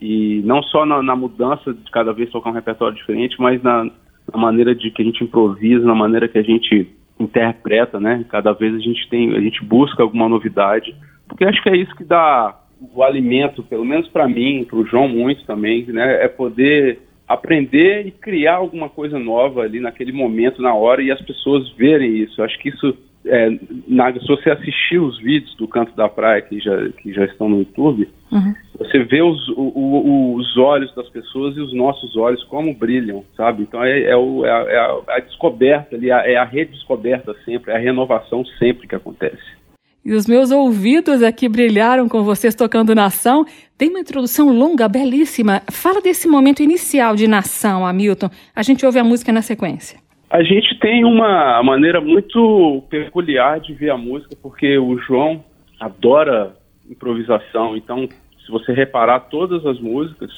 e 0.00 0.40
não 0.44 0.62
só 0.62 0.86
na, 0.86 1.02
na, 1.02 1.14
mudança 1.14 1.74
de 1.74 1.90
cada 1.90 2.12
vez 2.12 2.30
tocar 2.30 2.50
um 2.50 2.54
repertório 2.54 2.96
diferente, 2.96 3.36
mas 3.38 3.62
na, 3.62 3.90
na, 4.32 4.38
maneira 4.38 4.74
de 4.74 4.90
que 4.90 5.02
a 5.02 5.04
gente 5.04 5.24
improvisa, 5.24 5.84
na 5.84 5.94
maneira 5.94 6.28
que 6.28 6.38
a 6.38 6.42
gente 6.42 6.88
interpreta, 7.18 7.98
né? 7.98 8.24
Cada 8.28 8.52
vez 8.52 8.74
a 8.74 8.78
gente 8.78 9.08
tem, 9.08 9.34
a 9.36 9.40
gente 9.40 9.64
busca 9.64 10.02
alguma 10.02 10.28
novidade, 10.28 10.94
porque 11.26 11.44
acho 11.44 11.62
que 11.62 11.68
é 11.68 11.76
isso 11.76 11.94
que 11.96 12.04
dá 12.04 12.56
o 12.94 13.02
alimento, 13.02 13.62
pelo 13.62 13.84
menos 13.84 14.08
para 14.08 14.28
mim, 14.28 14.64
para 14.64 14.78
o 14.78 14.86
João 14.86 15.08
muito 15.08 15.44
também, 15.44 15.84
né? 15.86 16.24
É 16.24 16.28
poder 16.28 17.00
aprender 17.26 18.06
e 18.06 18.10
criar 18.10 18.56
alguma 18.56 18.88
coisa 18.88 19.18
nova 19.18 19.62
ali 19.62 19.80
naquele 19.80 20.12
momento, 20.12 20.62
na 20.62 20.74
hora, 20.74 21.02
e 21.02 21.10
as 21.10 21.20
pessoas 21.20 21.68
verem 21.72 22.16
isso. 22.16 22.42
Acho 22.42 22.58
que 22.58 22.70
isso 22.70 22.96
é, 23.26 23.58
na, 23.86 24.12
se 24.12 24.26
você 24.26 24.50
assistir 24.50 24.98
os 24.98 25.18
vídeos 25.18 25.54
do 25.56 25.68
Canto 25.68 25.94
da 25.94 26.08
Praia 26.08 26.40
que 26.40 26.58
já, 26.60 26.88
que 26.90 27.12
já 27.12 27.24
estão 27.24 27.48
no 27.48 27.58
YouTube, 27.58 28.08
uhum. 28.32 28.54
Você 28.78 29.02
vê 29.02 29.20
os, 29.20 29.48
o, 29.48 29.60
o, 29.60 30.34
os 30.36 30.56
olhos 30.56 30.94
das 30.94 31.08
pessoas 31.08 31.56
e 31.56 31.60
os 31.60 31.74
nossos 31.74 32.16
olhos 32.16 32.42
como 32.44 32.72
brilham, 32.72 33.24
sabe? 33.36 33.64
Então 33.64 33.82
é, 33.82 34.02
é, 34.02 34.16
o, 34.16 34.44
é, 34.44 34.50
a, 34.50 34.62
é 34.70 34.78
a, 34.78 35.16
a, 35.16 35.20
descoberta 35.20 35.96
ali, 35.96 36.10
é 36.10 36.36
a 36.36 36.44
redescoberta 36.44 37.34
sempre, 37.44 37.72
é 37.72 37.76
a 37.76 37.80
renovação 37.80 38.44
sempre 38.58 38.86
que 38.86 38.94
acontece. 38.94 39.58
E 40.04 40.12
os 40.14 40.26
meus 40.26 40.50
ouvidos 40.50 41.22
aqui 41.22 41.48
brilharam 41.48 42.08
com 42.08 42.22
vocês 42.22 42.54
tocando 42.54 42.94
Nação. 42.94 43.44
Tem 43.76 43.90
uma 43.90 44.00
introdução 44.00 44.50
longa, 44.50 44.88
belíssima. 44.88 45.60
Fala 45.70 46.00
desse 46.00 46.28
momento 46.28 46.62
inicial 46.62 47.14
de 47.14 47.28
Nação, 47.28 47.84
Hamilton. 47.84 48.30
A 48.54 48.62
gente 48.62 48.86
ouve 48.86 48.98
a 48.98 49.04
música 49.04 49.32
na 49.32 49.42
sequência. 49.42 49.98
A 50.30 50.42
gente 50.42 50.78
tem 50.78 51.04
uma 51.04 51.62
maneira 51.62 52.00
muito 52.00 52.82
peculiar 52.88 53.60
de 53.60 53.74
ver 53.74 53.90
a 53.90 53.98
música, 53.98 54.36
porque 54.40 54.78
o 54.78 54.96
João 54.98 55.44
adora 55.80 56.54
improvisação. 56.88 57.76
Então, 57.76 58.08
se 58.48 58.50
você 58.50 58.72
reparar 58.72 59.20
todas 59.20 59.64
as 59.66 59.78
músicas, 59.78 60.32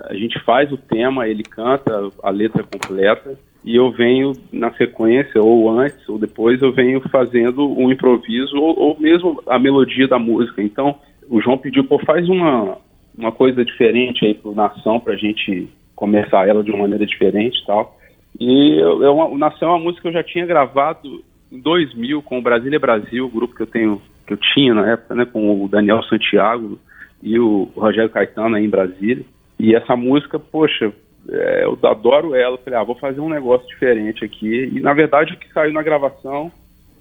a 0.00 0.14
gente 0.14 0.40
faz 0.40 0.72
o 0.72 0.76
tema, 0.76 1.28
ele 1.28 1.44
canta 1.44 2.10
a 2.20 2.30
letra 2.30 2.64
completa 2.64 3.38
e 3.64 3.76
eu 3.76 3.92
venho 3.92 4.32
na 4.52 4.72
sequência, 4.72 5.40
ou 5.40 5.70
antes, 5.70 6.08
ou 6.08 6.18
depois, 6.18 6.60
eu 6.60 6.72
venho 6.72 7.00
fazendo 7.08 7.68
um 7.68 7.92
improviso 7.92 8.56
ou, 8.56 8.76
ou 8.76 9.00
mesmo 9.00 9.40
a 9.46 9.56
melodia 9.58 10.08
da 10.08 10.18
música. 10.18 10.60
Então, 10.60 10.96
o 11.28 11.40
João 11.40 11.56
pediu, 11.56 11.84
pô, 11.84 11.98
faz 12.00 12.28
uma, 12.28 12.78
uma 13.16 13.30
coisa 13.30 13.64
diferente 13.64 14.26
aí 14.26 14.34
pro 14.34 14.54
Nação, 14.54 14.98
pra 14.98 15.14
gente 15.14 15.68
começar 15.94 16.48
ela 16.48 16.64
de 16.64 16.70
uma 16.70 16.80
maneira 16.82 17.06
diferente 17.06 17.60
e 17.60 17.66
tal. 17.66 17.96
E 18.38 18.78
eu, 18.80 19.02
eu, 19.02 19.16
o 19.16 19.38
Nação 19.38 19.68
é 19.68 19.72
uma 19.72 19.84
música 19.84 20.02
que 20.02 20.08
eu 20.08 20.12
já 20.12 20.24
tinha 20.24 20.46
gravado 20.46 21.22
em 21.52 21.60
2000 21.60 22.20
com 22.22 22.38
o 22.38 22.42
Brasília 22.42 22.80
Brasil, 22.80 23.26
o 23.26 23.30
grupo 23.30 23.54
que 23.54 23.62
eu 23.62 23.66
tenho, 23.66 24.02
que 24.26 24.32
eu 24.32 24.36
tinha 24.36 24.74
na 24.74 24.92
época, 24.92 25.14
né, 25.14 25.24
com 25.24 25.64
o 25.64 25.68
Daniel 25.68 26.02
Santiago 26.04 26.78
e 27.22 27.38
o 27.38 27.68
Rogério 27.76 28.10
Caetano 28.10 28.56
aí 28.56 28.64
em 28.64 28.70
Brasília. 28.70 29.24
E 29.58 29.74
essa 29.74 29.96
música, 29.96 30.38
poxa, 30.38 30.92
é, 31.28 31.64
eu 31.64 31.78
adoro 31.82 32.34
ela. 32.34 32.58
Falei, 32.58 32.78
ah, 32.78 32.84
vou 32.84 32.94
fazer 32.94 33.20
um 33.20 33.28
negócio 33.28 33.66
diferente 33.66 34.24
aqui. 34.24 34.70
E 34.72 34.80
na 34.80 34.94
verdade 34.94 35.34
o 35.34 35.38
que 35.38 35.52
saiu 35.52 35.72
na 35.72 35.82
gravação 35.82 36.50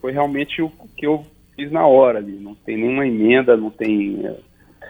foi 0.02 0.12
realmente 0.12 0.62
o 0.62 0.72
que 0.96 1.06
eu 1.06 1.26
fiz 1.56 1.72
na 1.72 1.86
hora 1.86 2.20
ali. 2.20 2.34
Não 2.34 2.56
tem 2.56 2.78
nenhuma 2.78 3.06
emenda, 3.06 3.56
não 3.56 3.70
tem. 3.70 4.26
É, 4.26 4.36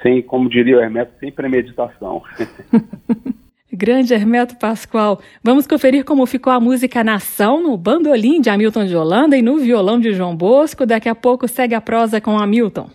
sem, 0.01 0.21
como 0.21 0.49
diria 0.49 0.77
o 0.77 0.81
Hermeto, 0.81 1.11
sem 1.19 1.31
premeditação. 1.31 2.21
Grande 3.71 4.13
Hermeto 4.13 4.57
Pascoal. 4.57 5.19
Vamos 5.43 5.67
conferir 5.67 6.03
como 6.03 6.25
ficou 6.25 6.51
a 6.51 6.59
música 6.59 7.03
Nação 7.03 7.61
no 7.61 7.77
bandolim 7.77 8.41
de 8.41 8.49
Hamilton 8.49 8.85
de 8.85 8.95
Holanda 8.95 9.37
e 9.37 9.41
no 9.41 9.57
violão 9.57 9.99
de 9.99 10.13
João 10.13 10.35
Bosco. 10.35 10.85
Daqui 10.85 11.09
a 11.09 11.15
pouco 11.15 11.47
segue 11.47 11.75
a 11.75 11.81
prosa 11.81 12.21
com 12.21 12.39
Hamilton. 12.39 12.89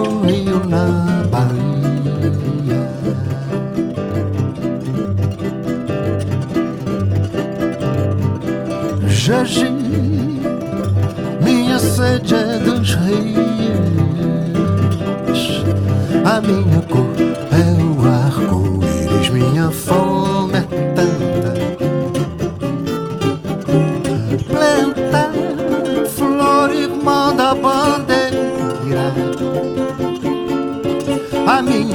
Deságua 0.00 0.08
o 0.08 0.22
rio 0.22 0.64
na 0.66 1.24
Bahia 1.30 1.60
Jagi, 9.08 9.70
minha 11.42 11.78
sede 11.78 12.34
é 12.34 12.58
dos 12.58 12.94
reis, 12.94 13.40
a 16.24 16.40
minha 16.40 16.82
cor 16.88 17.09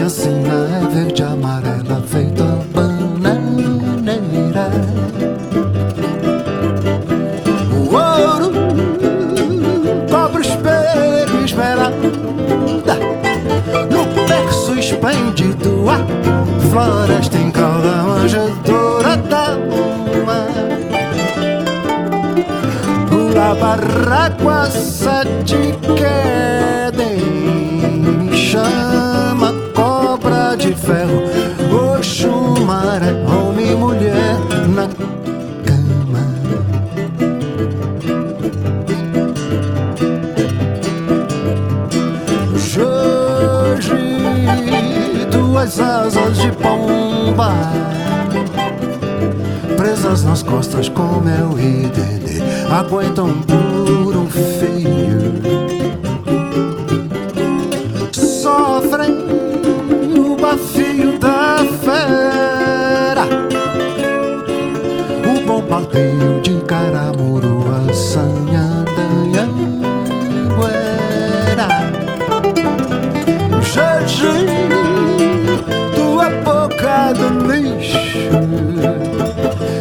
a 0.05 0.07
minha 0.07 0.09
sina 0.09 0.67
é 0.69 0.87
verde 0.93 1.23
amarela 1.23 2.01
feita 2.05 2.43
bananeira. 2.73 4.69
No 13.89 14.05
berço 14.27 14.77
esplêndido 14.77 15.89
A 15.89 15.97
floresta 16.69 17.37
em 17.37 17.51
manjedoura 18.05 19.17
da 19.17 19.57
uma. 19.57 20.45
La 23.33 23.53
barraca 23.55 24.69
sete 24.71 25.75
quedem 25.97 27.19
Chama 28.33 28.84
pomba 47.35 47.53
Presas 49.77 50.23
nas 50.23 50.41
costas 50.41 50.89
como 50.89 51.29
é 51.29 51.43
o 51.43 51.59
idede 51.59 52.41
Aguentam 52.71 53.41
por 53.41 54.04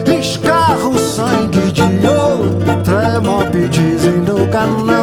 Escarra 0.06 0.88
o 0.88 0.98
sangue 0.98 1.72
de 1.72 1.82
outra 2.06 3.20
mob 3.22 3.68
dizem 3.68 4.18
no 4.18 4.46
canal 4.48 4.93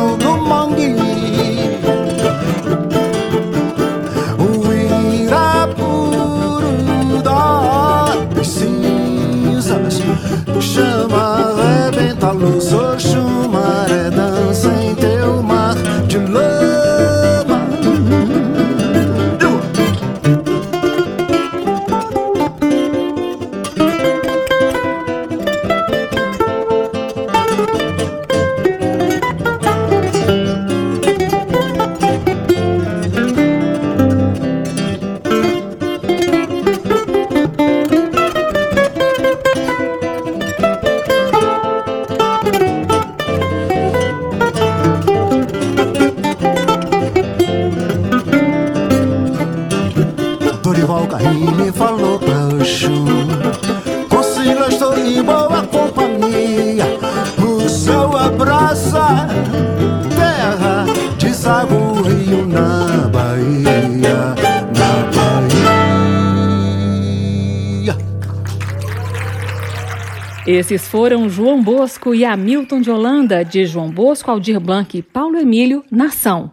foram 70.92 71.30
João 71.30 71.64
Bosco 71.64 72.14
e 72.14 72.26
Hamilton 72.26 72.82
de 72.82 72.92
Holanda, 72.92 73.46
de 73.46 73.66
João 73.66 73.90
Bosco, 73.90 74.30
Aldir 74.30 74.60
Blanc 74.60 74.98
e 74.98 75.02
Paulo 75.02 75.38
Emílio, 75.38 75.86
Nação. 75.90 76.52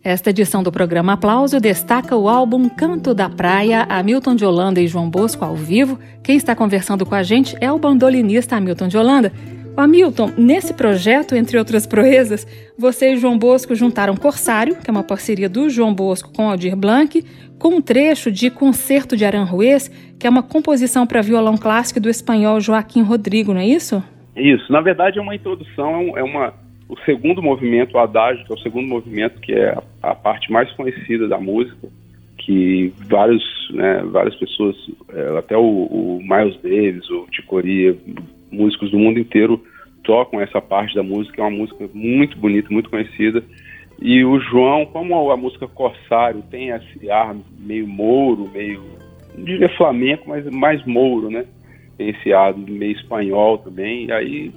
Esta 0.00 0.30
edição 0.30 0.62
do 0.62 0.70
programa 0.70 1.14
Aplauso 1.14 1.58
destaca 1.58 2.14
o 2.14 2.28
álbum 2.28 2.68
Canto 2.68 3.12
da 3.12 3.28
Praia, 3.28 3.82
Hamilton 3.88 4.36
de 4.36 4.44
Holanda 4.44 4.80
e 4.80 4.86
João 4.86 5.10
Bosco 5.10 5.44
ao 5.44 5.56
vivo. 5.56 5.98
Quem 6.22 6.36
está 6.36 6.54
conversando 6.54 7.04
com 7.04 7.16
a 7.16 7.24
gente 7.24 7.56
é 7.60 7.72
o 7.72 7.78
bandolinista 7.78 8.54
Hamilton 8.54 8.86
de 8.86 8.96
Holanda. 8.96 9.32
Hamilton, 9.76 10.32
nesse 10.36 10.74
projeto, 10.74 11.34
entre 11.34 11.58
outras 11.58 11.86
proezas, 11.86 12.46
você 12.78 13.12
e 13.12 13.16
João 13.16 13.38
Bosco 13.38 13.74
juntaram 13.74 14.16
Corsário, 14.16 14.76
que 14.76 14.90
é 14.90 14.92
uma 14.92 15.02
parceria 15.02 15.48
do 15.48 15.70
João 15.70 15.94
Bosco 15.94 16.32
com 16.32 16.48
Aldir 16.48 16.76
Blanc, 16.76 17.24
com 17.58 17.76
um 17.76 17.80
trecho 17.80 18.30
de 18.30 18.50
Concerto 18.50 19.16
de 19.16 19.24
Aranjuez, 19.24 19.88
que 20.18 20.26
é 20.26 20.30
uma 20.30 20.42
composição 20.42 21.06
para 21.06 21.22
violão 21.22 21.56
clássico 21.56 22.00
do 22.00 22.08
espanhol 22.08 22.60
Joaquim 22.60 23.02
Rodrigo, 23.02 23.54
não 23.54 23.60
é 23.60 23.66
isso? 23.66 24.02
Isso, 24.36 24.70
na 24.72 24.80
verdade 24.80 25.18
é 25.18 25.22
uma 25.22 25.34
introdução, 25.34 26.16
é 26.16 26.22
uma 26.22 26.54
o 26.90 26.98
segundo 27.04 27.40
movimento, 27.40 27.94
o 27.94 28.00
adágio, 28.00 28.44
que 28.44 28.52
é 28.52 28.54
o 28.54 28.58
segundo 28.58 28.88
movimento, 28.88 29.40
que 29.40 29.52
é 29.52 29.70
a, 30.02 30.10
a 30.10 30.14
parte 30.14 30.50
mais 30.50 30.70
conhecida 30.72 31.28
da 31.28 31.38
música, 31.38 31.88
que 32.38 32.92
vários, 33.08 33.44
né, 33.72 34.02
várias 34.10 34.34
pessoas, 34.34 34.74
é, 35.10 35.38
até 35.38 35.56
o, 35.56 35.62
o, 35.62 36.20
Miles 36.20 36.60
Davis, 36.60 37.08
o 37.08 37.26
Ticoria, 37.30 37.96
músicos 38.50 38.90
do 38.90 38.98
mundo 38.98 39.18
inteiro 39.18 39.62
tocam 40.02 40.40
essa 40.40 40.60
parte 40.60 40.94
da 40.94 41.02
música, 41.02 41.40
é 41.40 41.44
uma 41.44 41.56
música 41.56 41.88
muito 41.92 42.36
bonita, 42.38 42.68
muito 42.70 42.90
conhecida. 42.90 43.42
E 44.00 44.24
o 44.24 44.40
João, 44.40 44.86
como 44.86 45.30
a 45.30 45.36
música 45.36 45.68
Corsário 45.68 46.42
tem 46.50 46.70
esse 46.70 47.10
ar 47.10 47.36
meio 47.58 47.86
mouro, 47.86 48.48
meio, 48.52 48.82
não 49.36 49.44
diria 49.44 49.68
flamenco, 49.76 50.28
mas 50.28 50.44
mais 50.46 50.84
mouro, 50.86 51.30
né? 51.30 51.44
Tem 51.98 52.08
esse 52.08 52.32
ar 52.32 52.56
meio 52.56 52.92
espanhol 52.92 53.58
também, 53.58 54.06
e 54.06 54.12
aí 54.12 54.52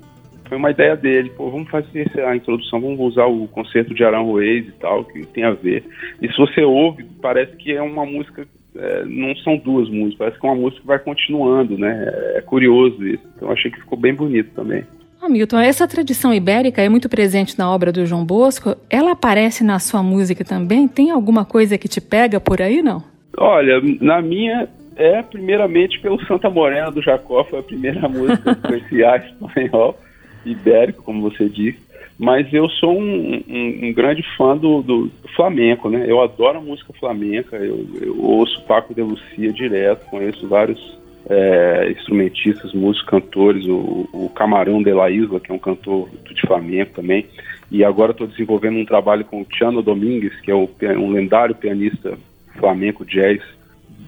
foi 0.48 0.58
uma 0.58 0.72
ideia 0.72 0.96
dele, 0.96 1.30
pô, 1.32 1.50
vamos 1.50 1.70
fazer 1.70 2.08
a 2.26 2.36
introdução, 2.36 2.80
vamos 2.80 3.00
usar 3.00 3.26
o 3.26 3.48
concerto 3.48 3.94
de 3.94 4.04
Aranjuez 4.04 4.68
e 4.68 4.72
tal, 4.74 5.04
que 5.04 5.26
tem 5.28 5.44
a 5.44 5.52
ver. 5.52 5.84
E 6.22 6.28
se 6.30 6.38
você 6.38 6.62
ouve, 6.62 7.04
parece 7.22 7.56
que 7.58 7.74
é 7.74 7.82
uma 7.82 8.06
música, 8.06 8.48
é, 8.76 9.06
não 9.06 9.36
são 9.38 9.58
duas 9.58 9.90
músicas, 9.90 10.18
parece 10.18 10.40
que 10.40 10.46
é 10.46 10.50
uma 10.50 10.62
música 10.62 10.82
que 10.82 10.88
vai 10.88 11.00
continuando, 11.00 11.78
né? 11.78 12.06
É, 12.08 12.38
é 12.40 12.42
curioso 12.42 13.06
isso. 13.06 13.24
Então 13.36 13.52
achei 13.52 13.70
que 13.70 13.80
ficou 13.80 13.98
bem 13.98 14.14
bonito 14.14 14.52
também. 14.56 14.84
Hamilton, 15.22 15.60
essa 15.60 15.88
tradição 15.88 16.34
ibérica 16.34 16.82
é 16.82 16.90
muito 16.90 17.08
presente 17.08 17.58
na 17.58 17.72
obra 17.72 17.92
do 17.94 18.06
João 18.06 18.26
Bosco. 18.26 18.76
Ela 18.90 19.12
aparece 19.12 19.64
na 19.64 19.80
sua 19.80 20.04
música 20.04 20.44
também? 20.44 20.88
Tem 20.88 21.12
alguma 21.12 21.46
coisa 21.46 21.78
que 21.78 21.88
te 21.88 22.02
pega 22.02 22.42
por 22.42 22.62
aí, 22.62 22.82
não? 22.82 23.02
Olha, 23.38 23.82
na 24.02 24.22
minha 24.22 24.68
é 24.96 25.22
primeiramente 25.24 26.00
pelo 26.02 26.24
Santa 26.26 26.50
Morena 26.50 26.92
do 26.92 27.02
Jacó, 27.02 27.44
foi 27.46 27.60
a 27.60 27.64
primeira 27.64 28.08
música 28.10 28.56
que 28.56 28.62
conheci 28.62 29.02
espanhol, 29.02 29.98
ibérico, 30.46 31.04
como 31.04 31.22
você 31.22 31.48
disse. 31.48 31.80
Mas 32.18 32.52
eu 32.54 32.70
sou 32.70 32.98
um, 32.98 33.44
um, 33.48 33.80
um 33.88 33.94
grande 33.94 34.24
fã 34.38 34.56
do, 34.56 34.82
do, 34.82 35.12
flamenco, 35.36 35.90
né? 35.90 36.06
Eu 36.08 36.22
adoro 36.22 36.60
a 36.60 36.62
música 36.62 36.94
flamenca, 36.94 37.58
eu, 37.58 37.86
eu 38.00 38.22
ouço 38.24 38.64
Paco 38.66 38.94
de 38.94 39.02
Lucia 39.02 39.52
direto, 39.52 40.06
conheço 40.06 40.48
vários 40.48 40.80
é, 41.30 41.92
instrumentistas, 41.92 42.74
músicos, 42.74 43.10
cantores, 43.10 43.66
o, 43.66 44.08
o, 44.14 44.30
Camarão 44.30 44.82
de 44.82 44.94
la 44.94 45.10
Isla, 45.10 45.40
que 45.40 45.52
é 45.52 45.56
um 45.56 45.60
cantor 45.60 46.10
de 46.32 46.42
flamenco 46.42 46.94
também, 46.94 47.26
e 47.72 47.84
agora 47.84 48.12
estou 48.12 48.28
desenvolvendo 48.28 48.78
um 48.78 48.86
trabalho 48.86 49.26
com 49.26 49.42
o 49.42 49.46
Tiano 49.46 49.82
Domingues, 49.82 50.40
que 50.42 50.52
é 50.52 50.56
um, 50.56 50.70
um 51.00 51.12
lendário 51.12 51.56
pianista 51.56 52.18
flamenco 52.58 53.06
jazz 53.06 53.42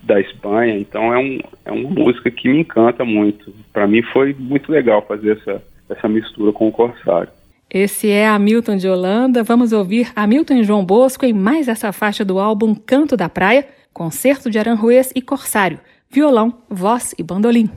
da 0.04 0.20
Espanha, 0.20 0.78
então 0.78 1.12
é, 1.12 1.18
um, 1.18 1.40
é 1.66 1.72
uma 1.72 1.90
música 1.90 2.30
que 2.30 2.48
me 2.48 2.60
encanta 2.60 3.04
muito. 3.04 3.52
Para 3.74 3.88
mim 3.88 4.04
foi 4.04 4.36
muito 4.38 4.72
legal 4.72 5.02
fazer 5.02 5.38
essa, 5.40 5.64
essa 5.90 6.08
mistura 6.08 6.52
com 6.52 6.68
o 6.68 6.72
Corsário. 6.72 7.30
Esse 7.78 8.10
é 8.10 8.26
Hamilton 8.26 8.78
de 8.78 8.88
Holanda. 8.88 9.44
Vamos 9.44 9.74
ouvir 9.74 10.10
Hamilton 10.16 10.54
e 10.54 10.64
João 10.64 10.86
Bosco 10.86 11.26
em 11.26 11.34
mais 11.34 11.68
essa 11.68 11.92
faixa 11.92 12.24
do 12.24 12.40
álbum 12.40 12.74
Canto 12.74 13.18
da 13.18 13.28
Praia, 13.28 13.68
Concerto 13.92 14.50
de 14.50 14.58
Aranjuez 14.58 15.12
e 15.14 15.22
Corsário 15.22 15.82
violão, 16.16 16.54
voz 16.70 17.14
e 17.18 17.24
bandolim. 17.24 17.70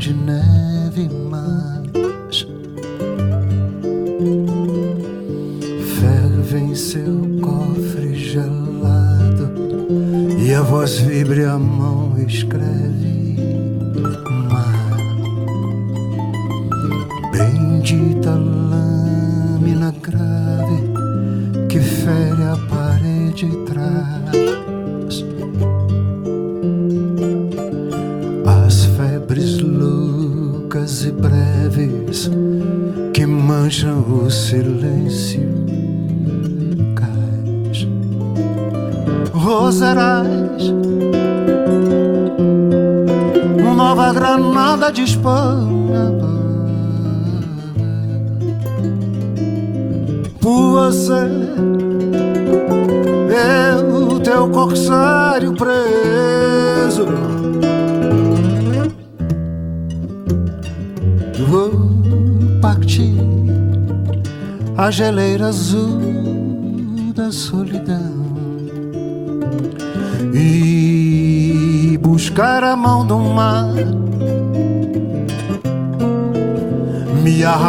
virgin 0.00 0.39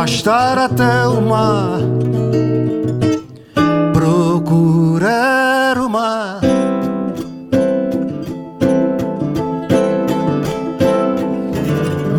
arrastar 0.02 0.58
até 0.58 1.08
o 1.08 1.22
mar 1.22 1.80
procurar 3.94 5.78
o 5.78 5.88
mar. 5.88 6.42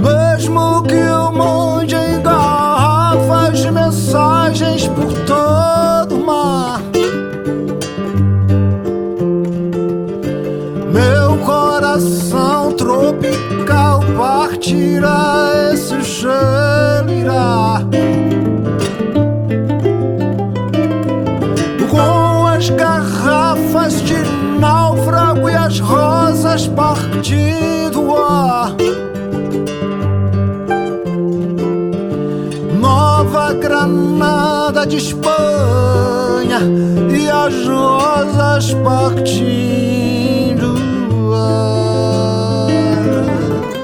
Mesmo 0.01 0.83
que 0.85 0.95
eu 0.95 1.33
mande 1.33 1.97
em 1.97 2.22
garrafas 2.22 3.59
de 3.59 3.70
mensagens 3.72 4.87
por 4.87 5.12
todo 5.26 6.14
o 6.14 6.24
mar. 6.24 6.80
Meu 10.93 11.37
coração 11.45 12.41
tropical 13.33 14.01
partirá, 14.16 15.70
esse 15.72 16.01
gelo 16.03 17.12
irá. 17.12 17.83
garrafas 22.70 24.01
de 24.03 24.14
náufrago 24.61 25.49
e 25.49 25.55
as 25.55 25.80
rosas 25.80 26.68
partindo 26.68 28.03
o 28.03 28.16
ar. 28.16 28.74
Nova 32.80 33.53
Granada 33.55 34.87
de 34.87 34.97
Espanha 34.97 36.61
e 37.12 37.28
as 37.28 37.66
rosas 37.66 38.74
partindo 38.74 39.72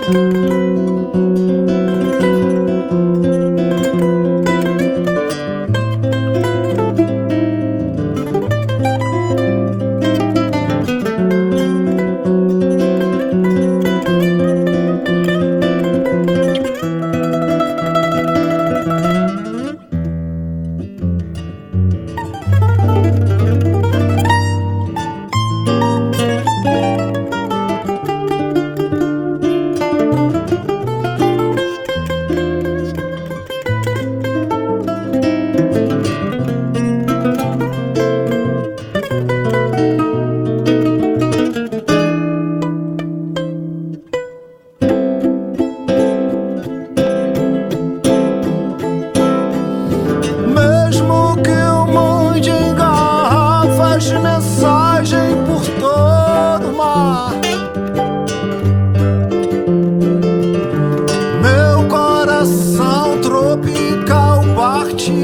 o 0.08 0.16
ar. 0.16 0.37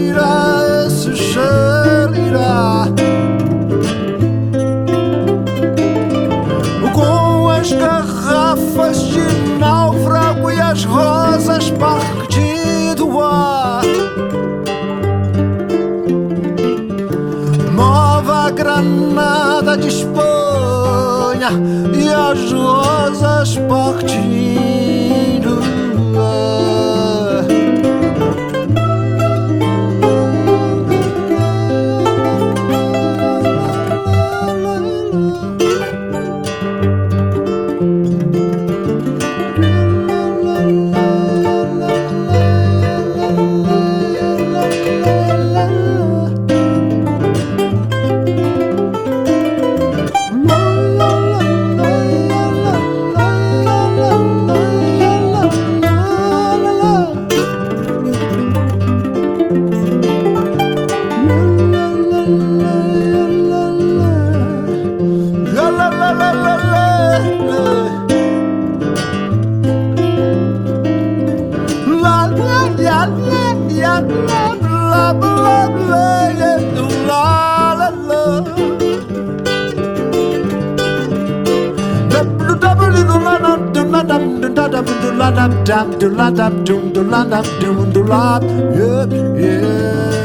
irá, 0.09 0.86
esse 0.86 1.14
cheiro 1.16 2.16
irá. 2.26 2.86
Com 6.92 7.50
as 7.50 7.72
garrafas 7.72 8.98
de 9.09 9.59
náufrago 9.59 10.50
e 10.50 10.61
as 10.61 10.84
rosas 10.84 11.70
partido 11.70 13.20
ar. 13.20 13.82
Nova 17.74 18.50
granada 18.50 19.76
de 19.76 19.88
Espanha 19.88 21.50
e 21.94 22.09
as 22.09 22.52
rosas 22.52 23.57
partindo. 23.68 24.64
dap, 85.75 85.99
do 85.99 86.09
la 86.09 86.31
dap, 86.31 86.53
doom, 86.64 86.93
do 86.93 87.03
la 87.03 87.25
dap, 87.25 87.47
doom, 87.61 87.93
do 87.93 88.03
la, 88.05 88.39
yep, 88.79 89.11
yeah. 89.37 90.24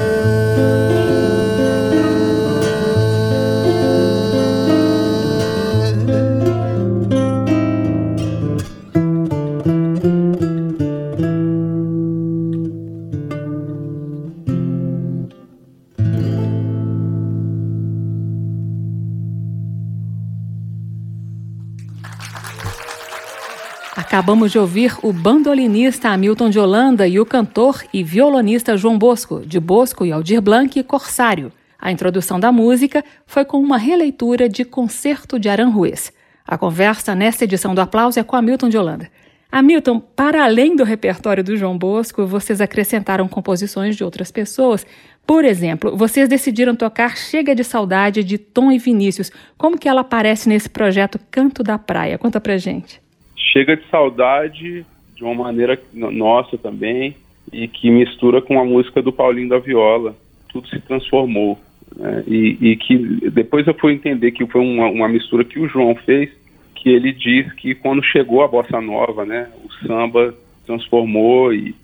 Acabamos 24.10 24.52
de 24.52 24.58
ouvir 24.58 24.98
o 25.04 25.14
bandolinista 25.14 26.10
Hamilton 26.10 26.50
de 26.50 26.58
Holanda 26.58 27.08
e 27.08 27.20
o 27.20 27.26
cantor 27.28 27.84
e 27.94 28.04
violonista 28.04 28.76
João 28.76 28.98
Bosco, 28.98 29.46
de 29.46 29.60
Bosco 29.60 30.04
e 30.04 30.12
Aldir 30.12 30.42
Blanc 30.42 30.80
e 30.80 30.84
Corsário. 30.84 31.52
A 31.80 31.92
introdução 31.92 32.40
da 32.40 32.52
música 32.52 33.06
foi 33.28 33.46
com 33.46 33.60
uma 33.60 33.78
releitura 33.78 34.50
de 34.50 34.66
Concerto 34.66 35.38
de 35.38 35.48
Aranjuez. 35.48 36.12
A 36.44 36.58
conversa 36.58 37.14
nesta 37.14 37.44
edição 37.44 37.76
do 37.76 37.82
Aplauso 37.82 38.20
é 38.20 38.24
com 38.24 38.36
Hamilton 38.36 38.70
de 38.70 38.80
Holanda. 38.80 39.12
Hamilton, 39.52 40.00
para 40.00 40.44
além 40.44 40.76
do 40.76 40.84
repertório 40.84 41.44
do 41.44 41.56
João 41.56 41.78
Bosco, 41.78 42.26
vocês 42.26 42.60
acrescentaram 42.62 43.28
composições 43.28 43.96
de 43.96 44.04
outras 44.04 44.32
pessoas. 44.32 44.88
Por 45.24 45.46
exemplo, 45.46 45.96
vocês 45.96 46.28
decidiram 46.28 46.76
tocar 46.76 47.16
Chega 47.16 47.54
de 47.54 47.64
Saudade 47.64 48.24
de 48.24 48.40
Tom 48.40 48.72
e 48.72 48.80
Vinícius. 48.80 49.32
Como 49.56 49.78
que 49.78 49.88
ela 49.88 50.02
aparece 50.02 50.50
nesse 50.50 50.68
projeto 50.68 51.20
Canto 51.30 51.62
da 51.62 51.78
Praia? 51.78 52.18
Conta 52.18 52.42
pra 52.42 52.58
gente 52.58 53.08
chega 53.40 53.78
de 53.78 53.88
saudade 53.90 54.86
de 55.16 55.24
uma 55.24 55.34
maneira 55.34 55.80
nossa 55.94 56.58
também 56.58 57.16
e 57.52 57.68
que 57.68 57.90
mistura 57.90 58.42
com 58.42 58.60
a 58.60 58.66
música 58.66 59.02
do 59.02 59.12
Paulinho 59.12 59.50
da 59.50 59.60
Viola. 59.60 60.16
Tudo 60.52 60.68
se 60.68 60.80
transformou. 60.80 61.58
Né? 61.96 62.24
E, 62.28 62.58
e, 62.62 62.76
que 62.76 62.98
depois 63.32 63.66
eu 63.66 63.74
fui 63.74 63.94
entender 63.94 64.32
que 64.32 64.46
foi 64.46 64.62
uma, 64.62 64.88
uma, 64.88 65.08
mistura 65.08 65.44
que 65.44 65.60
o 65.60 65.68
João 65.68 65.96
fez, 65.96 66.30
que 66.76 66.90
ele 66.90 67.12
diz 67.12 67.52
que 67.54 67.74
quando 67.76 68.04
chegou 68.04 68.44
a 68.44 68.48
bossa 68.48 68.80
nova, 68.80 69.26
né, 69.26 69.50
o 69.64 69.88
samba 69.88 70.34
transformou 70.66 71.54
e, 71.54 71.76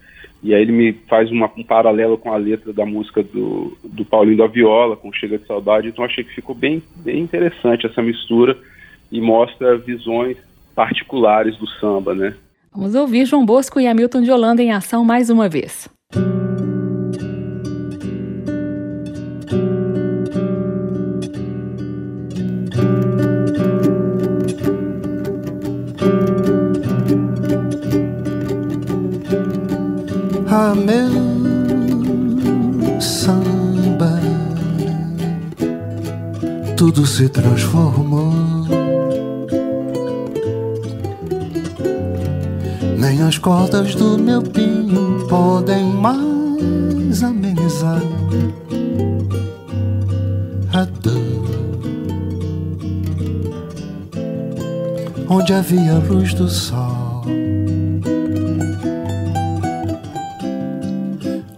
e 0.43 0.53
aí 0.53 0.61
ele 0.61 0.71
me 0.71 0.93
faz 1.09 1.31
uma, 1.31 1.51
um 1.57 1.63
paralelo 1.63 2.17
com 2.17 2.31
a 2.31 2.37
letra 2.37 2.71
da 2.71 2.85
música 2.85 3.23
do, 3.23 3.75
do 3.83 4.05
Paulinho 4.05 4.37
da 4.37 4.47
Viola, 4.47 4.95
com 4.95 5.11
Chega 5.11 5.39
de 5.39 5.47
Saudade. 5.47 5.87
Então 5.87 6.05
achei 6.05 6.23
que 6.23 6.35
ficou 6.35 6.55
bem, 6.55 6.81
bem 6.97 7.19
interessante 7.19 7.87
essa 7.87 8.01
mistura 8.01 8.55
e 9.11 9.19
mostra 9.19 9.77
visões 9.77 10.37
particulares 10.75 11.57
do 11.57 11.67
samba, 11.79 12.13
né? 12.13 12.35
Vamos 12.73 12.93
ouvir 12.93 13.25
João 13.25 13.45
Bosco 13.45 13.79
e 13.79 13.87
Hamilton 13.87 14.21
de 14.21 14.31
Holanda 14.31 14.61
em 14.61 14.73
ação 14.73 15.05
mais 15.05 15.29
uma 15.29 15.47
vez. 15.47 15.89
Ah, 30.47 30.73
meu 30.75 31.09
samba, 33.01 34.19
tudo 36.77 37.05
se 37.05 37.29
transformou 37.29 38.54
Nem 43.07 43.21
as 43.21 43.37
cordas 43.37 43.93
do 43.93 44.17
meu 44.17 44.41
pinho 44.41 45.27
podem 45.29 45.85
mais 45.85 47.21
amenizar 47.21 48.01
a 50.73 50.85
dor. 50.85 51.45
Onde 55.29 55.53
havia 55.53 55.99
luz 55.99 56.33
do 56.33 56.49
sol, 56.49 57.21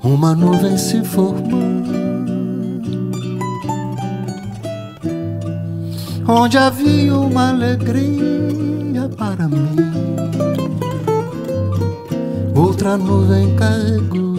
uma 0.03 0.35
nuvem 0.35 0.77
se 0.77 1.01
formou. 1.01 1.61
Onde 6.27 6.57
havia 6.57 7.15
uma 7.15 7.51
alegria 7.51 9.07
para 9.15 9.47
mim 9.47 9.97
outra 12.87 12.97
nuvem 12.97 13.55
carregou. 13.55 14.37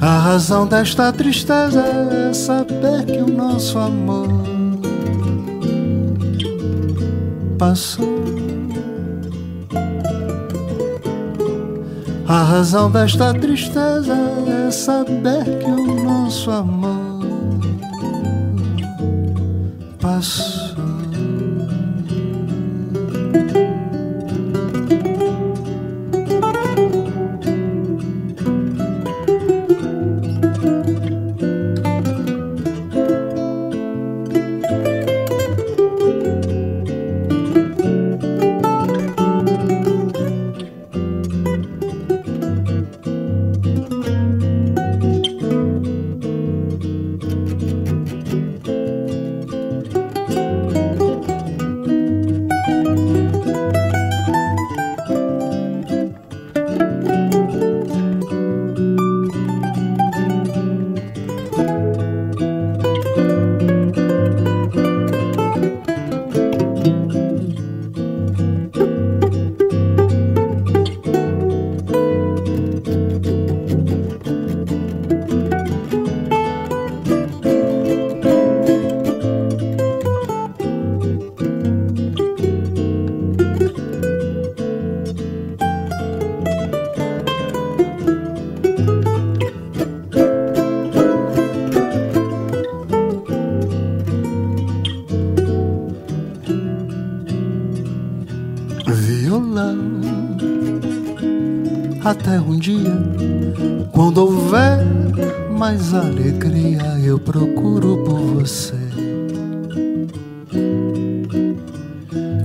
A 0.00 0.18
razão 0.18 0.66
desta 0.66 1.12
tristeza 1.12 1.80
é 1.80 2.32
saber 2.32 3.04
que 3.06 3.18
o 3.18 3.28
nosso 3.28 3.78
amor 3.78 4.28
passou. 7.56 8.20
A 12.26 12.42
razão 12.42 12.90
desta 12.90 13.34
tristeza 13.34 14.16
é 14.66 14.70
saber 14.70 15.44
que 15.58 15.70
o 15.70 16.04
nosso 16.04 16.50
amor 16.50 17.20
passou. 20.00 20.59
Até 102.10 102.38
um 102.40 102.58
dia, 102.58 102.92
quando 103.92 104.18
houver 104.18 104.84
mais 105.56 105.94
alegria, 105.94 106.98
eu 107.04 107.20
procuro 107.20 108.02
por 108.04 108.18
você. 108.18 108.74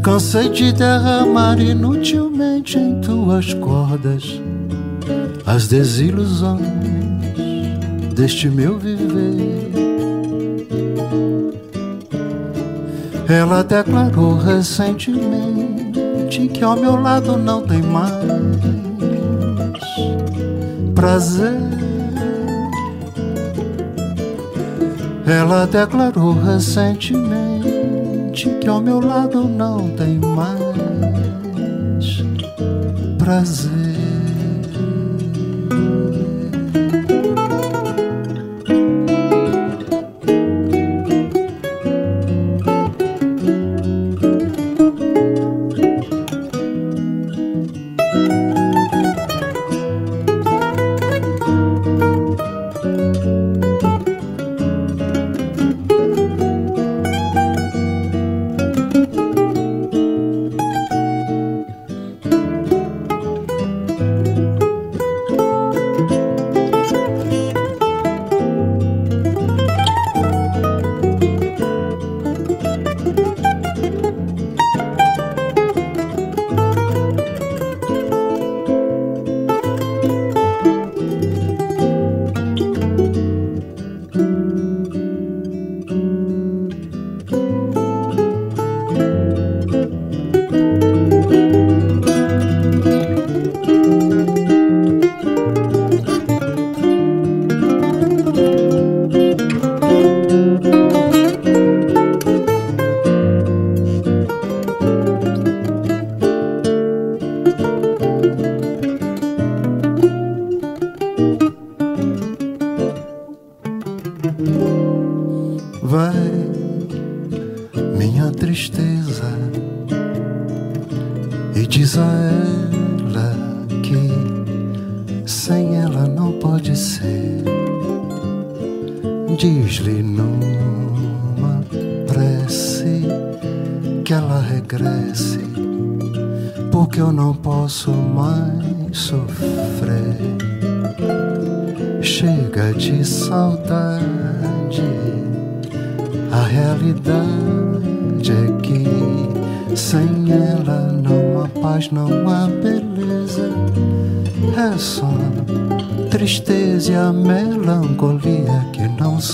Cansei 0.04 0.50
de 0.50 0.72
derramar 0.72 1.60
inutilmente 1.60 2.78
em 2.78 3.02
tuas 3.02 3.56
cordas 3.56 4.40
as 5.48 5.68
desilusões 5.68 6.62
deste 8.14 8.48
meu 8.50 8.78
viver. 8.78 9.72
Ela 13.28 13.64
declarou 13.64 14.38
recentemente 14.38 16.48
que 16.54 16.64
ao 16.64 16.76
meu 16.76 17.02
lado 17.02 17.36
não 17.36 17.64
tem 17.64 17.82
mais 17.82 18.85
prazer. 21.06 21.54
Ela 25.28 25.68
declarou 25.68 26.34
recentemente 26.34 28.50
que 28.60 28.68
ao 28.68 28.82
meu 28.82 29.00
lado 29.00 29.48
não 29.48 29.92
tem 29.92 30.18
mais 30.18 30.66
prazer. 33.20 33.85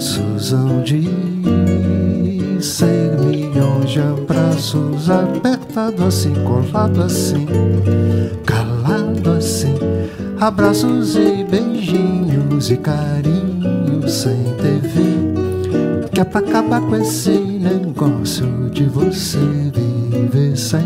Abraços 0.00 0.52
hão 0.54 0.82
de 0.82 1.02
ser 2.62 3.18
milhões 3.18 3.90
de 3.90 4.00
abraços 4.00 5.10
apertado 5.10 6.04
assim, 6.04 6.32
colado 6.42 7.02
assim, 7.02 7.46
calado 8.46 9.30
assim, 9.32 9.74
abraços 10.40 11.16
e 11.16 11.44
beijinhos 11.44 12.70
e 12.70 12.78
carinhos 12.78 14.10
sem 14.10 14.42
ter 14.56 14.80
fim 14.88 15.34
que 16.10 16.20
é 16.20 16.24
pra 16.24 16.40
acabar 16.40 16.80
com 16.80 16.96
esse 16.96 17.32
negócio 17.32 18.70
de 18.70 18.84
você 18.84 19.38
viver 19.38 20.56
sem 20.56 20.80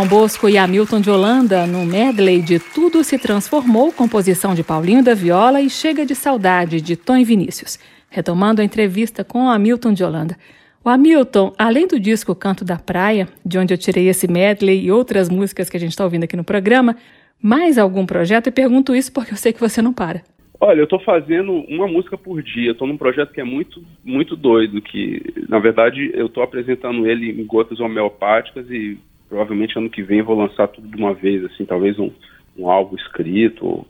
João 0.00 0.08
Bosco 0.08 0.48
e 0.48 0.56
Hamilton 0.56 0.98
de 0.98 1.10
Holanda, 1.10 1.66
no 1.66 1.84
medley 1.84 2.40
de 2.40 2.58
Tudo 2.58 3.04
se 3.04 3.18
Transformou, 3.18 3.92
composição 3.92 4.54
de 4.54 4.64
Paulinho 4.64 5.04
da 5.04 5.12
Viola 5.14 5.60
e 5.60 5.68
Chega 5.68 6.06
de 6.06 6.14
Saudade, 6.14 6.80
de 6.80 6.96
Tom 6.96 7.18
e 7.18 7.24
Vinícius. 7.24 7.78
Retomando 8.08 8.62
a 8.62 8.64
entrevista 8.64 9.22
com 9.22 9.50
Hamilton 9.50 9.92
de 9.92 10.02
Holanda. 10.02 10.38
O 10.82 10.88
Hamilton, 10.88 11.52
além 11.58 11.86
do 11.86 12.00
disco 12.00 12.34
Canto 12.34 12.64
da 12.64 12.78
Praia, 12.78 13.28
de 13.44 13.58
onde 13.58 13.74
eu 13.74 13.78
tirei 13.78 14.08
esse 14.08 14.26
medley 14.26 14.86
e 14.86 14.90
outras 14.90 15.28
músicas 15.28 15.68
que 15.68 15.76
a 15.76 15.80
gente 15.80 15.90
está 15.90 16.04
ouvindo 16.04 16.24
aqui 16.24 16.36
no 16.36 16.44
programa, 16.44 16.96
mais 17.42 17.76
algum 17.76 18.06
projeto? 18.06 18.46
E 18.46 18.50
pergunto 18.50 18.94
isso 18.94 19.12
porque 19.12 19.34
eu 19.34 19.36
sei 19.36 19.52
que 19.52 19.60
você 19.60 19.82
não 19.82 19.92
para. 19.92 20.22
Olha, 20.58 20.80
eu 20.80 20.84
estou 20.84 21.00
fazendo 21.00 21.52
uma 21.68 21.86
música 21.86 22.16
por 22.16 22.42
dia. 22.42 22.70
Estou 22.70 22.88
num 22.88 22.96
projeto 22.96 23.32
que 23.32 23.40
é 23.40 23.44
muito, 23.44 23.82
muito 24.02 24.34
doido. 24.34 24.80
Que, 24.80 25.22
na 25.46 25.58
verdade, 25.58 26.10
eu 26.14 26.24
estou 26.24 26.42
apresentando 26.42 27.06
ele 27.06 27.38
em 27.38 27.44
gotas 27.44 27.80
homeopáticas 27.80 28.64
e 28.70 28.98
provavelmente 29.30 29.78
ano 29.78 29.88
que 29.88 30.02
vem 30.02 30.20
vou 30.20 30.36
lançar 30.36 30.66
tudo 30.68 30.88
de 30.88 30.96
uma 30.96 31.14
vez, 31.14 31.42
assim, 31.44 31.64
talvez 31.64 31.96
um, 31.98 32.10
um 32.58 32.68
álbum 32.68 32.96
escrito. 32.96 33.86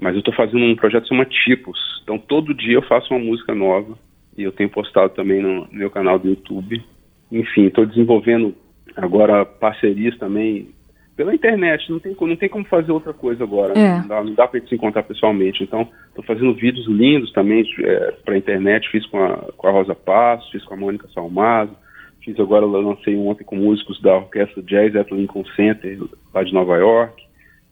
Mas 0.00 0.14
eu 0.14 0.20
estou 0.20 0.34
fazendo 0.34 0.64
um 0.64 0.74
projeto 0.74 1.02
que 1.02 1.10
chama 1.10 1.26
Tipos. 1.26 1.78
Então 2.02 2.18
todo 2.18 2.54
dia 2.54 2.74
eu 2.74 2.82
faço 2.82 3.12
uma 3.12 3.22
música 3.22 3.54
nova 3.54 3.96
e 4.36 4.42
eu 4.42 4.50
tenho 4.50 4.70
postado 4.70 5.10
também 5.10 5.42
no 5.42 5.68
meu 5.70 5.90
canal 5.90 6.18
do 6.18 6.28
YouTube. 6.28 6.82
Enfim, 7.30 7.66
estou 7.66 7.84
desenvolvendo 7.84 8.54
agora 8.96 9.44
parcerias 9.44 10.16
também 10.16 10.70
pela 11.14 11.34
internet. 11.34 11.90
Não 11.90 12.00
tem, 12.00 12.16
não 12.18 12.36
tem 12.36 12.48
como 12.48 12.64
fazer 12.64 12.90
outra 12.90 13.12
coisa 13.12 13.44
agora. 13.44 13.78
É. 13.78 13.98
Não 13.98 14.08
dá, 14.08 14.24
não 14.24 14.34
dá 14.34 14.48
para 14.48 14.58
gente 14.58 14.70
se 14.70 14.74
encontrar 14.74 15.02
pessoalmente. 15.02 15.62
Então 15.62 15.86
estou 16.08 16.24
fazendo 16.24 16.54
vídeos 16.54 16.86
lindos 16.88 17.30
também 17.32 17.62
é, 17.80 18.12
para 18.24 18.32
a 18.32 18.38
internet. 18.38 18.88
Fiz 18.90 19.04
com 19.06 19.22
a, 19.22 19.36
com 19.54 19.66
a 19.66 19.70
Rosa 19.70 19.94
Passos, 19.94 20.50
fiz 20.50 20.64
com 20.64 20.72
a 20.72 20.78
Mônica 20.78 21.06
Salmazo 21.12 21.76
Fiz 22.22 22.38
agora, 22.38 22.66
lancei 22.66 23.16
um 23.16 23.28
ontem 23.28 23.44
com 23.44 23.56
músicos 23.56 24.00
da 24.00 24.16
Orquestra 24.16 24.62
Jazz 24.62 24.94
at 24.96 25.10
Lincoln 25.10 25.44
Center, 25.56 25.98
lá 26.34 26.42
de 26.42 26.52
Nova 26.52 26.76
York. 26.76 27.22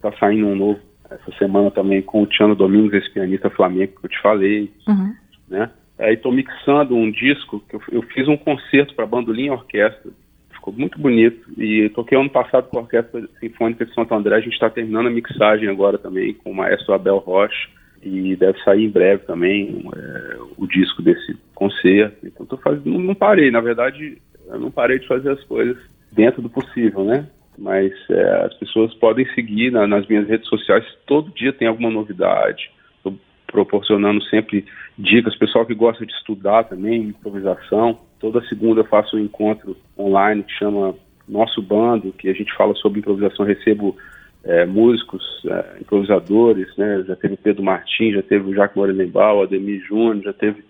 Tá 0.01 0.13
saindo 0.19 0.47
um 0.47 0.57
novo 0.57 0.81
essa 1.11 1.33
semana 1.39 1.71
também 1.71 2.03
com 2.03 2.23
o 2.23 2.27
Tiano 2.27 2.55
Domingos, 2.55 2.93
esse 2.93 3.11
pianista 3.11 3.51
flamengo 3.51 3.93
que 3.99 4.07
eu 4.07 4.11
te 4.11 4.21
falei, 4.21 4.71
uhum. 4.87 5.15
né? 5.49 5.71
Aí 5.99 6.15
estou 6.15 6.31
mixando 6.31 6.95
um 6.95 7.11
disco 7.11 7.61
que 7.69 7.75
eu, 7.75 7.83
eu 7.91 8.03
fiz 8.03 8.29
um 8.29 8.37
concerto 8.37 8.95
para 8.95 9.07
bandolim 9.07 9.47
e 9.47 9.51
orquestra, 9.51 10.13
ficou 10.53 10.73
muito 10.73 10.99
bonito 10.99 11.51
e 11.61 11.89
toquei 11.91 12.17
ano 12.17 12.31
passado 12.31 12.69
com 12.69 12.79
a 12.79 12.83
Orquestra 12.83 13.29
Sinfônica 13.41 13.85
de 13.85 13.95
Santo 13.95 14.15
André. 14.15 14.37
A 14.37 14.41
gente 14.41 14.53
está 14.53 14.71
terminando 14.71 15.07
a 15.07 15.11
mixagem 15.11 15.69
agora 15.69 15.99
também 15.99 16.35
com 16.35 16.51
o 16.51 16.55
maestro 16.55 16.95
Abel 16.95 17.19
Rocha 17.19 17.69
e 18.03 18.37
deve 18.37 18.63
sair 18.63 18.85
em 18.85 18.91
breve 18.91 19.25
também 19.25 19.83
é, 19.97 20.37
o 20.57 20.67
disco 20.67 21.03
desse 21.03 21.37
concerto. 21.55 22.27
Então 22.27 22.47
tô 22.47 22.57
fazendo, 22.59 22.91
não, 22.91 23.01
não 23.01 23.15
parei, 23.15 23.51
na 23.51 23.61
verdade, 23.61 24.19
eu 24.49 24.59
não 24.59 24.71
parei 24.71 24.99
de 24.99 25.07
fazer 25.07 25.31
as 25.31 25.43
coisas 25.45 25.77
dentro 26.13 26.43
do 26.43 26.49
possível, 26.49 27.05
né? 27.05 27.27
Mas 27.57 27.93
é, 28.11 28.47
as 28.47 28.55
pessoas 28.55 28.95
podem 28.95 29.27
seguir 29.35 29.71
na, 29.73 29.87
nas 29.87 30.07
minhas 30.07 30.29
redes 30.29 30.49
sociais, 30.49 30.85
todo 31.07 31.35
dia 31.35 31.53
tem 31.53 31.67
alguma 31.67 31.91
novidade. 31.91 32.71
Estou 32.97 33.19
proporcionando 33.47 34.23
sempre 34.25 34.65
dicas, 34.97 35.37
pessoal 35.37 35.67
que 35.67 35.75
gosta 35.75 36.07
de 36.07 36.13
estudar 36.13 36.65
também, 36.65 37.03
improvisação. 37.03 37.99
Toda 38.21 38.47
segunda 38.49 38.81
eu 38.81 38.85
faço 38.85 39.17
um 39.17 39.21
encontro 39.21 39.77
online 39.99 40.45
que 40.45 40.53
chama 40.53 40.95
Nosso 41.29 41.61
Bando, 41.61 42.13
que 42.13 42.29
a 42.29 42.33
gente 42.35 42.55
fala 42.55 42.75
sobre 42.77 43.01
improvisação, 43.01 43.45
recebo 43.45 43.97
é, 44.45 44.65
músicos, 44.65 45.23
é, 45.47 45.79
improvisadores, 45.81 46.69
né? 46.77 47.05
Já 47.07 47.17
teve 47.17 47.37
Pedro 47.37 47.63
Martins, 47.63 48.15
já 48.15 48.23
teve 48.23 48.49
o 48.51 48.55
Jacques 48.55 48.77
Morelenbaum, 48.77 49.43
Ademir 49.43 49.85
Júnior, 49.85 50.23
já 50.23 50.33
teve 50.33 50.63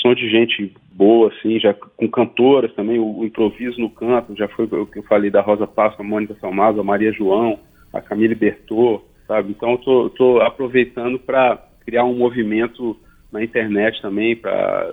som 0.00 0.14
de 0.14 0.28
gente 0.28 0.72
boa, 0.92 1.28
assim, 1.28 1.60
já 1.60 1.74
com 1.74 2.08
cantoras 2.08 2.72
também, 2.74 2.98
o, 2.98 3.18
o 3.18 3.24
improviso 3.24 3.80
no 3.80 3.90
canto, 3.90 4.36
já 4.36 4.48
foi 4.48 4.64
o 4.64 4.86
que 4.86 4.98
eu 4.98 5.02
falei 5.04 5.30
da 5.30 5.40
Rosa 5.40 5.66
Páscoa, 5.66 6.04
a 6.04 6.08
Mônica 6.08 6.36
Salmazo, 6.40 6.80
a 6.80 6.84
Maria 6.84 7.12
João, 7.12 7.58
a 7.92 8.00
Camille 8.00 8.34
Bertot, 8.34 9.02
sabe? 9.26 9.50
Então 9.50 9.72
eu 9.72 9.78
tô, 9.78 10.10
tô 10.10 10.40
aproveitando 10.40 11.18
para 11.18 11.62
criar 11.84 12.04
um 12.04 12.16
movimento 12.16 12.96
na 13.32 13.42
internet 13.42 14.00
também 14.00 14.34
para 14.34 14.92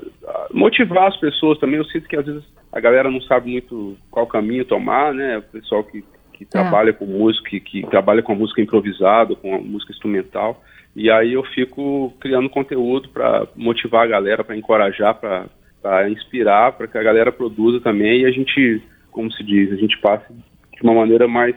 motivar 0.52 1.08
as 1.08 1.18
pessoas 1.18 1.58
também. 1.60 1.78
Eu 1.78 1.86
sinto 1.86 2.08
que 2.08 2.16
às 2.16 2.26
vezes 2.26 2.44
a 2.72 2.80
galera 2.80 3.10
não 3.10 3.22
sabe 3.22 3.52
muito 3.52 3.96
qual 4.10 4.28
caminho 4.28 4.66
tomar, 4.66 5.14
né? 5.14 5.38
O 5.38 5.44
pessoal 5.44 5.84
que, 5.84 6.04
que 6.34 6.44
é. 6.44 6.48
trabalha 6.48 6.92
com 6.94 7.06
música, 7.06 7.50
que, 7.50 7.60
que, 7.60 7.82
trabalha 7.88 8.22
com 8.22 8.34
a 8.34 8.36
música 8.36 8.62
improvisada, 8.62 9.36
com 9.36 9.56
a 9.56 9.60
música 9.60 9.92
instrumental. 9.92 10.62
E 10.96 11.10
aí 11.10 11.34
eu 11.34 11.44
fico 11.44 12.14
criando 12.20 12.50
conteúdo 12.50 13.10
para 13.10 13.48
motivar 13.56 14.04
a 14.04 14.10
galera, 14.10 14.44
para 14.44 14.56
encorajar, 14.56 15.16
para 15.16 16.10
inspirar, 16.10 16.74
para 16.74 16.88
que 16.88 16.98
a 16.98 17.04
galera 17.04 17.32
produza 17.32 17.80
também 17.80 18.22
e 18.22 18.26
a 18.26 18.32
gente, 18.32 18.82
como 19.12 19.32
se 19.32 19.44
diz, 19.44 19.72
a 19.72 19.76
gente 19.76 19.98
passe 20.00 20.32
de 20.32 20.84
uma 20.84 20.94
maneira 20.94 21.28
mais 21.28 21.56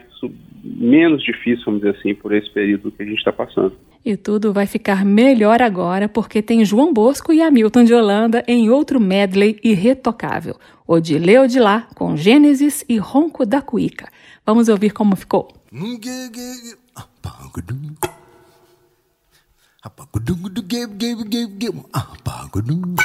menos 0.63 1.23
difícil, 1.23 1.65
vamos 1.65 1.81
dizer 1.81 1.97
assim, 1.97 2.15
por 2.15 2.33
esse 2.33 2.49
período 2.51 2.91
que 2.91 3.03
a 3.03 3.05
gente 3.05 3.19
está 3.19 3.31
passando. 3.31 3.73
E 4.03 4.15
tudo 4.15 4.53
vai 4.53 4.65
ficar 4.65 5.05
melhor 5.05 5.61
agora 5.61 6.07
porque 6.07 6.41
tem 6.41 6.63
João 6.65 6.93
Bosco 6.93 7.33
e 7.33 7.41
Hamilton 7.41 7.83
de 7.83 7.93
Holanda 7.93 8.43
em 8.47 8.69
outro 8.69 8.99
medley 8.99 9.59
irretocável. 9.63 10.55
O 10.87 10.99
de 10.99 11.19
Leo 11.19 11.47
de 11.47 11.59
Lá 11.59 11.87
com 11.93 12.15
Gênesis 12.15 12.85
e 12.87 12.97
Ronco 12.97 13.45
da 13.45 13.61
Cuíca. 13.61 14.07
Vamos 14.45 14.69
ouvir 14.69 14.91
como 14.91 15.15
ficou. 15.15 15.49
Hapa 19.87 20.03
gudung 20.11 20.43
gudu 20.43 20.59
gab 20.67 20.99
gab 20.99 21.19
gab 21.31 21.49
gab. 21.63 21.75
Hapa 21.95 22.51
gudung. 22.51 22.99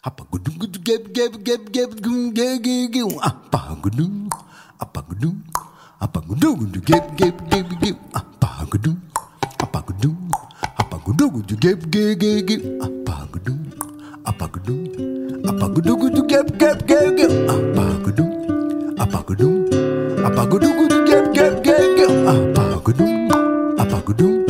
Hapa 0.00 0.22
gudung 0.32 0.56
gudu 0.56 0.80
gab 0.80 1.02
gab 1.12 1.32
gab 1.44 1.62
gab 1.76 1.90
gum 2.00 2.32
gab 2.32 2.56
gab 2.64 2.88
gab. 2.88 3.10
Hapa 3.20 3.60
gudung. 3.84 4.32
Hapa 4.80 5.00
gudung. 5.04 5.36
Hapa 6.00 6.18
gudung 6.24 6.56
gudu 6.64 6.80
gab 6.88 7.04
gab 7.20 7.36
gab 7.52 7.68
gab. 7.68 7.96
Hapa 8.16 8.64
gudung. 8.72 8.96
Hapa 9.60 9.78
gudung. 9.84 10.16
Hapa 10.80 10.96
gudung 11.04 11.30
gudu 11.36 11.54
gab 11.60 11.80
gab 11.92 12.12
gab 12.16 12.40
gab. 12.48 12.62
Hapa 12.80 13.16
gudung. 13.28 13.60
Hapa 14.24 14.44
gudung. 14.48 14.80
Hapa 15.44 15.66
gudung 15.68 15.96
gudu 16.00 16.20
gab 16.32 16.46
gab 16.56 16.78
gab 16.88 17.06
gab. 17.12 17.32
Hapa 17.44 17.84
gudung. 18.08 18.32
Hapa 18.96 19.18
gudung. 19.28 19.56
Hapa 20.24 20.42
gudung 20.48 20.74
gudu 20.80 20.96
gab 21.04 21.24
gab 21.36 21.54
gab 21.60 21.84
gab. 22.00 22.12
Hapa 22.24 22.64
gudung. 22.88 23.16
Hapa 23.76 23.98
gudung. 24.08 24.49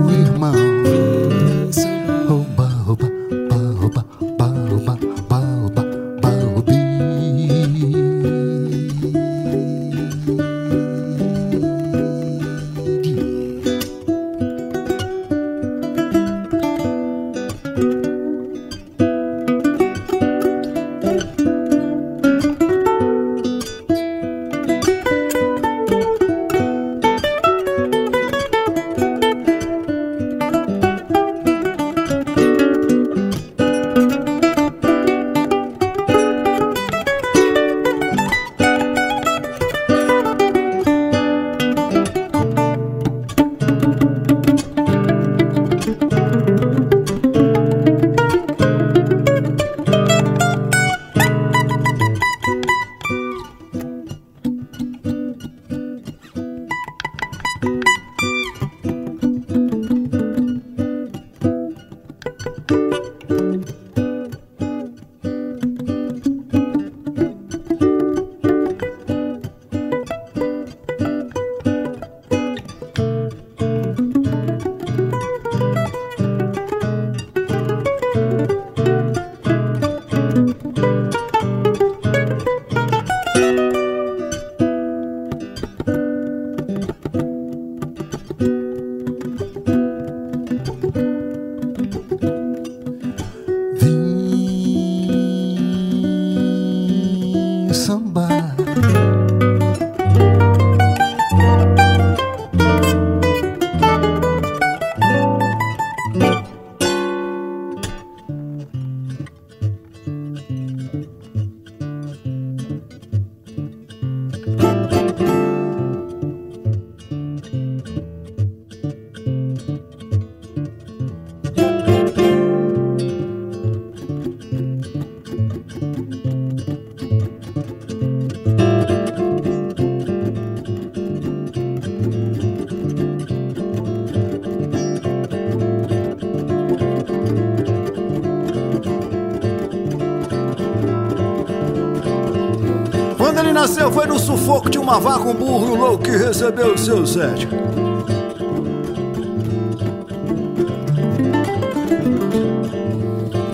nasceu 143.71 143.89
foi 143.89 144.05
no 144.05 144.19
sufoco 144.19 144.69
de 144.69 144.77
uma 144.77 144.99
vaca, 144.99 145.29
um 145.29 145.33
burro 145.33 145.75
louco 145.75 146.03
que 146.03 146.11
recebeu 146.11 146.73
o 146.73 146.77
seu 146.77 147.07
sete. 147.07 147.47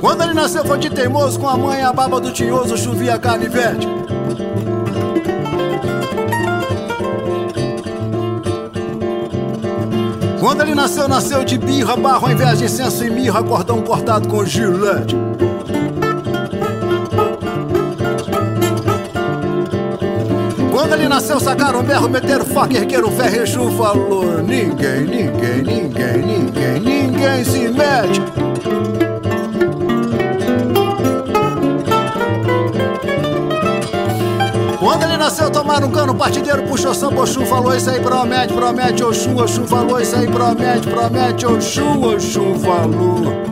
Quando 0.01 0.24
ele 0.24 0.34
nasceu 0.34 0.65
foi 0.65 0.80
de 0.80 0.89
teimoso, 0.89 1.39
com 1.39 1.47
a 1.47 1.55
mãe 1.55 1.84
a 1.84 1.93
baba 1.93 2.20
do 2.20 2.32
tinhoso, 2.32 2.76
chovia 2.76 3.20
carne 3.20 3.47
verde. 3.47 3.88
Quando 10.39 10.61
ele 10.61 10.74
nasceu, 10.74 11.07
nasceu 11.07 11.43
de 11.43 11.59
birra, 11.59 11.95
barro 11.95 12.26
ao 12.26 12.32
invés 12.32 12.57
de 12.57 12.65
incenso 12.65 13.05
e 13.05 13.09
mirra, 13.11 13.43
cordão 13.43 13.84
cortado 13.84 14.28
com 14.28 14.43
gilete. 14.43 15.15
Quando 20.78 20.93
ele 20.93 21.07
nasceu, 21.09 21.39
sacaram 21.39 21.82
berro, 21.82 22.07
meteram 22.07 22.45
faca, 22.45 22.78
ergueram 22.78 23.09
ferro, 23.09 23.36
Exu 23.38 23.71
falou: 23.71 24.43
Ninguém, 24.43 25.05
ninguém, 25.05 25.63
ninguém, 25.63 26.17
ninguém, 26.19 26.80
ninguém 26.80 27.43
se 27.43 27.67
mete. 27.69 28.21
Quando 34.80 35.01
ele 35.01 35.17
nasceu, 35.17 35.49
tomaram 35.49 35.88
um 35.88 35.91
cano, 35.91 36.13
partideiro 36.13 36.61
puxou 36.67 36.93
samba, 36.93 37.23
Oxum 37.23 37.47
falou 37.47 37.75
isso 37.75 37.89
aí, 37.89 37.99
promete, 37.99 38.53
promete, 38.53 39.03
Oxum, 39.03 39.36
Oxum 39.36 39.65
falou 39.65 39.99
isso 39.99 40.15
aí, 40.15 40.28
promete, 40.28 40.88
promete, 40.88 41.43
Oxum, 41.47 42.03
Oxum 42.03 42.59
falou. 42.59 43.46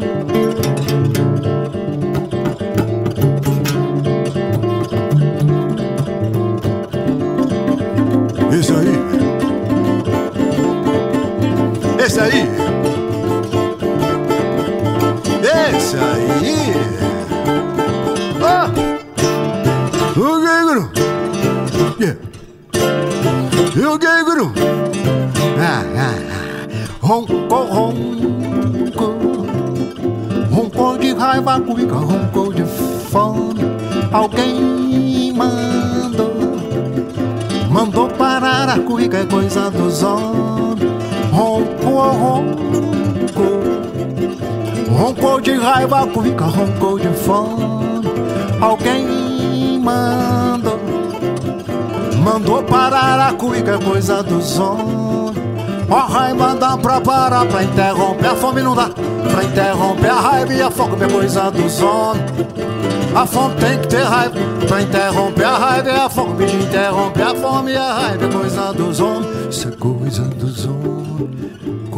A 45.91 46.07
cuica, 46.07 46.45
roncou 46.45 46.99
de 46.99 47.07
fome. 47.09 47.63
Alguém 48.59 49.79
mandou. 49.79 50.79
Mandou 52.21 52.63
parar 52.63 53.29
a 53.29 53.33
cuica, 53.33 53.75
é 53.75 53.77
coisa 53.77 54.21
dos 54.23 54.59
homens. 54.59 55.37
Ó 55.89 55.99
raiva 55.99 56.55
dá 56.55 56.75
pra 56.75 56.99
parar, 56.99 57.45
pra 57.45 57.63
interromper 57.63 58.27
a 58.27 58.35
fome 58.35 58.61
não 58.61 58.75
dá. 58.75 58.89
Pra 59.31 59.43
interromper 59.43 60.09
a 60.09 60.19
raiva 60.19 60.53
e 60.53 60.61
a 60.61 60.71
fome 60.71 60.95
é 61.01 61.07
coisa 61.07 61.51
dos 61.51 61.81
homens. 61.81 62.25
A 63.15 63.25
fome 63.25 63.55
tem 63.55 63.79
que 63.79 63.87
ter 63.87 64.03
raiva 64.03 64.35
pra 64.67 64.81
interromper 64.81 65.45
a 65.45 65.57
raiva 65.57 65.89
e 65.89 65.95
a 65.95 66.09
fome. 66.09 66.45
De 66.45 66.57
interromper 66.57 67.23
a 67.23 67.35
fome 67.35 67.71
e 67.71 67.77
a 67.77 67.93
raiva 67.93 68.25
é 68.25 68.31
coisa 68.31 68.73
dos 68.73 68.99
homens. 68.99 69.55
Isso 69.55 69.67
é 69.67 69.71
coisa 69.71 70.23
dos 70.23 70.65
homens, 70.65 71.54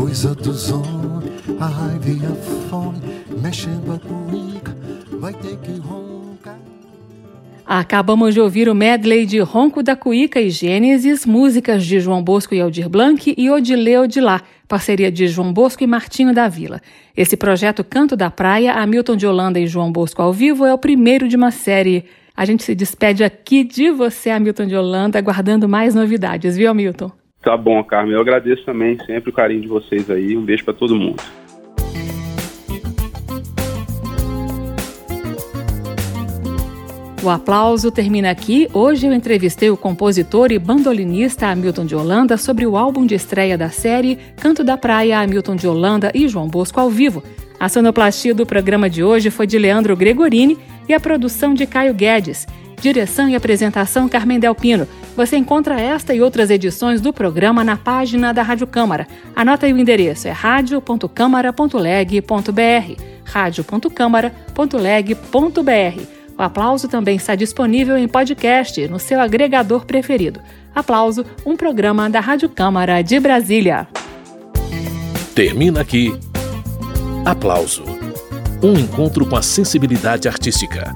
coisa 0.07 0.33
dos 0.33 0.71
homens. 0.71 1.33
A 1.59 1.65
raiva 1.65 2.09
e 2.09 2.25
a 2.25 2.69
fome 2.69 2.97
mexendo 3.41 3.91
a 3.91 3.99
cuica, 3.99 4.75
vai 5.19 5.33
ter 5.33 5.57
que 5.57 5.77
roncar. 5.79 6.57
Acabamos 7.65 8.33
de 8.33 8.39
ouvir 8.39 8.69
o 8.69 8.75
medley 8.75 9.25
de 9.25 9.39
Ronco 9.39 9.83
da 9.83 9.97
Cuíca 9.97 10.39
e 10.39 10.49
Gênesis, 10.49 11.25
músicas 11.25 11.85
de 11.85 11.99
João 11.99 12.23
Bosco 12.23 12.55
e 12.55 12.61
Aldir 12.61 12.87
Blanc 12.87 13.35
e 13.37 13.49
Odileu 13.49 14.07
de 14.07 14.21
Lá, 14.21 14.41
parceria 14.65 15.11
de 15.11 15.27
João 15.27 15.51
Bosco 15.51 15.83
e 15.83 15.87
Martinho 15.87 16.33
da 16.33 16.47
Vila. 16.47 16.81
Esse 17.15 17.35
projeto 17.35 17.83
Canto 17.83 18.15
da 18.15 18.31
Praia, 18.31 18.75
Hamilton 18.75 19.17
de 19.17 19.27
Holanda 19.27 19.59
e 19.59 19.67
João 19.67 19.91
Bosco 19.91 20.21
ao 20.21 20.31
vivo, 20.31 20.65
é 20.65 20.73
o 20.73 20.77
primeiro 20.77 21.27
de 21.27 21.35
uma 21.35 21.51
série. 21.51 22.05
A 22.33 22.45
gente 22.45 22.63
se 22.63 22.73
despede 22.73 23.25
aqui 23.25 23.65
de 23.65 23.91
você, 23.91 24.29
Hamilton 24.29 24.67
de 24.67 24.75
Holanda, 24.75 25.19
aguardando 25.19 25.67
mais 25.67 25.93
novidades, 25.93 26.55
viu, 26.55 26.71
Hamilton? 26.71 27.11
Tá 27.47 27.55
bom, 27.55 27.81
Carmen. 27.81 28.13
Eu 28.13 28.19
agradeço 28.19 28.65
também 28.65 28.97
sempre 29.05 29.29
o 29.29 29.33
carinho 29.33 29.61
de 29.61 29.69
vocês 29.69 30.11
aí. 30.11 30.35
Um 30.35 30.43
beijo 30.43 30.65
para 30.65 30.73
todo 30.73 30.97
mundo. 30.97 31.23
O 37.23 37.29
aplauso 37.29 37.89
termina 37.89 38.29
aqui. 38.29 38.67
Hoje 38.73 39.07
eu 39.07 39.13
entrevistei 39.13 39.69
o 39.69 39.77
compositor 39.77 40.51
e 40.51 40.59
bandolinista 40.59 41.47
Hamilton 41.47 41.85
de 41.85 41.95
Holanda 41.95 42.35
sobre 42.35 42.67
o 42.67 42.75
álbum 42.75 43.05
de 43.05 43.15
estreia 43.15 43.57
da 43.57 43.69
série 43.69 44.17
Canto 44.41 44.61
da 44.61 44.75
Praia, 44.75 45.17
Hamilton 45.21 45.55
de 45.55 45.69
Holanda 45.69 46.11
e 46.13 46.27
João 46.27 46.49
Bosco 46.49 46.81
ao 46.81 46.89
vivo. 46.89 47.23
A 47.57 47.69
sonoplastia 47.69 48.35
do 48.35 48.45
programa 48.45 48.89
de 48.89 49.05
hoje 49.05 49.29
foi 49.29 49.47
de 49.47 49.57
Leandro 49.57 49.95
Gregorini 49.95 50.57
e 50.89 50.93
a 50.93 50.99
produção 50.99 51.53
de 51.53 51.65
Caio 51.65 51.93
Guedes. 51.93 52.45
Direção 52.79 53.27
e 53.27 53.35
apresentação 53.35 54.07
Carmen 54.07 54.39
Delpino. 54.39 54.87
Você 55.15 55.35
encontra 55.35 55.81
esta 55.81 56.13
e 56.13 56.21
outras 56.21 56.51
edições 56.51 57.01
do 57.01 57.11
programa 57.11 57.63
na 57.63 57.75
página 57.75 58.31
da 58.31 58.43
Rádio 58.43 58.67
Câmara. 58.67 59.07
Anota 59.35 59.65
aí 59.65 59.73
o 59.73 59.77
endereço, 59.77 60.27
é 60.27 60.31
radio.câmara.leg.br 60.31 63.01
radio.câmara.leg.br 63.25 66.01
O 66.37 66.41
Aplauso 66.41 66.87
também 66.87 67.15
está 67.15 67.35
disponível 67.35 67.97
em 67.97 68.07
podcast 68.07 68.87
no 68.87 68.99
seu 68.99 69.19
agregador 69.19 69.85
preferido. 69.85 70.39
Aplauso, 70.73 71.25
um 71.45 71.57
programa 71.57 72.09
da 72.09 72.19
Rádio 72.19 72.47
Câmara 72.47 73.01
de 73.01 73.19
Brasília. 73.19 73.87
Termina 75.33 75.81
aqui. 75.81 76.13
Aplauso. 77.25 77.83
Um 78.61 78.73
encontro 78.73 79.25
com 79.25 79.35
a 79.35 79.41
sensibilidade 79.41 80.27
artística. 80.27 80.95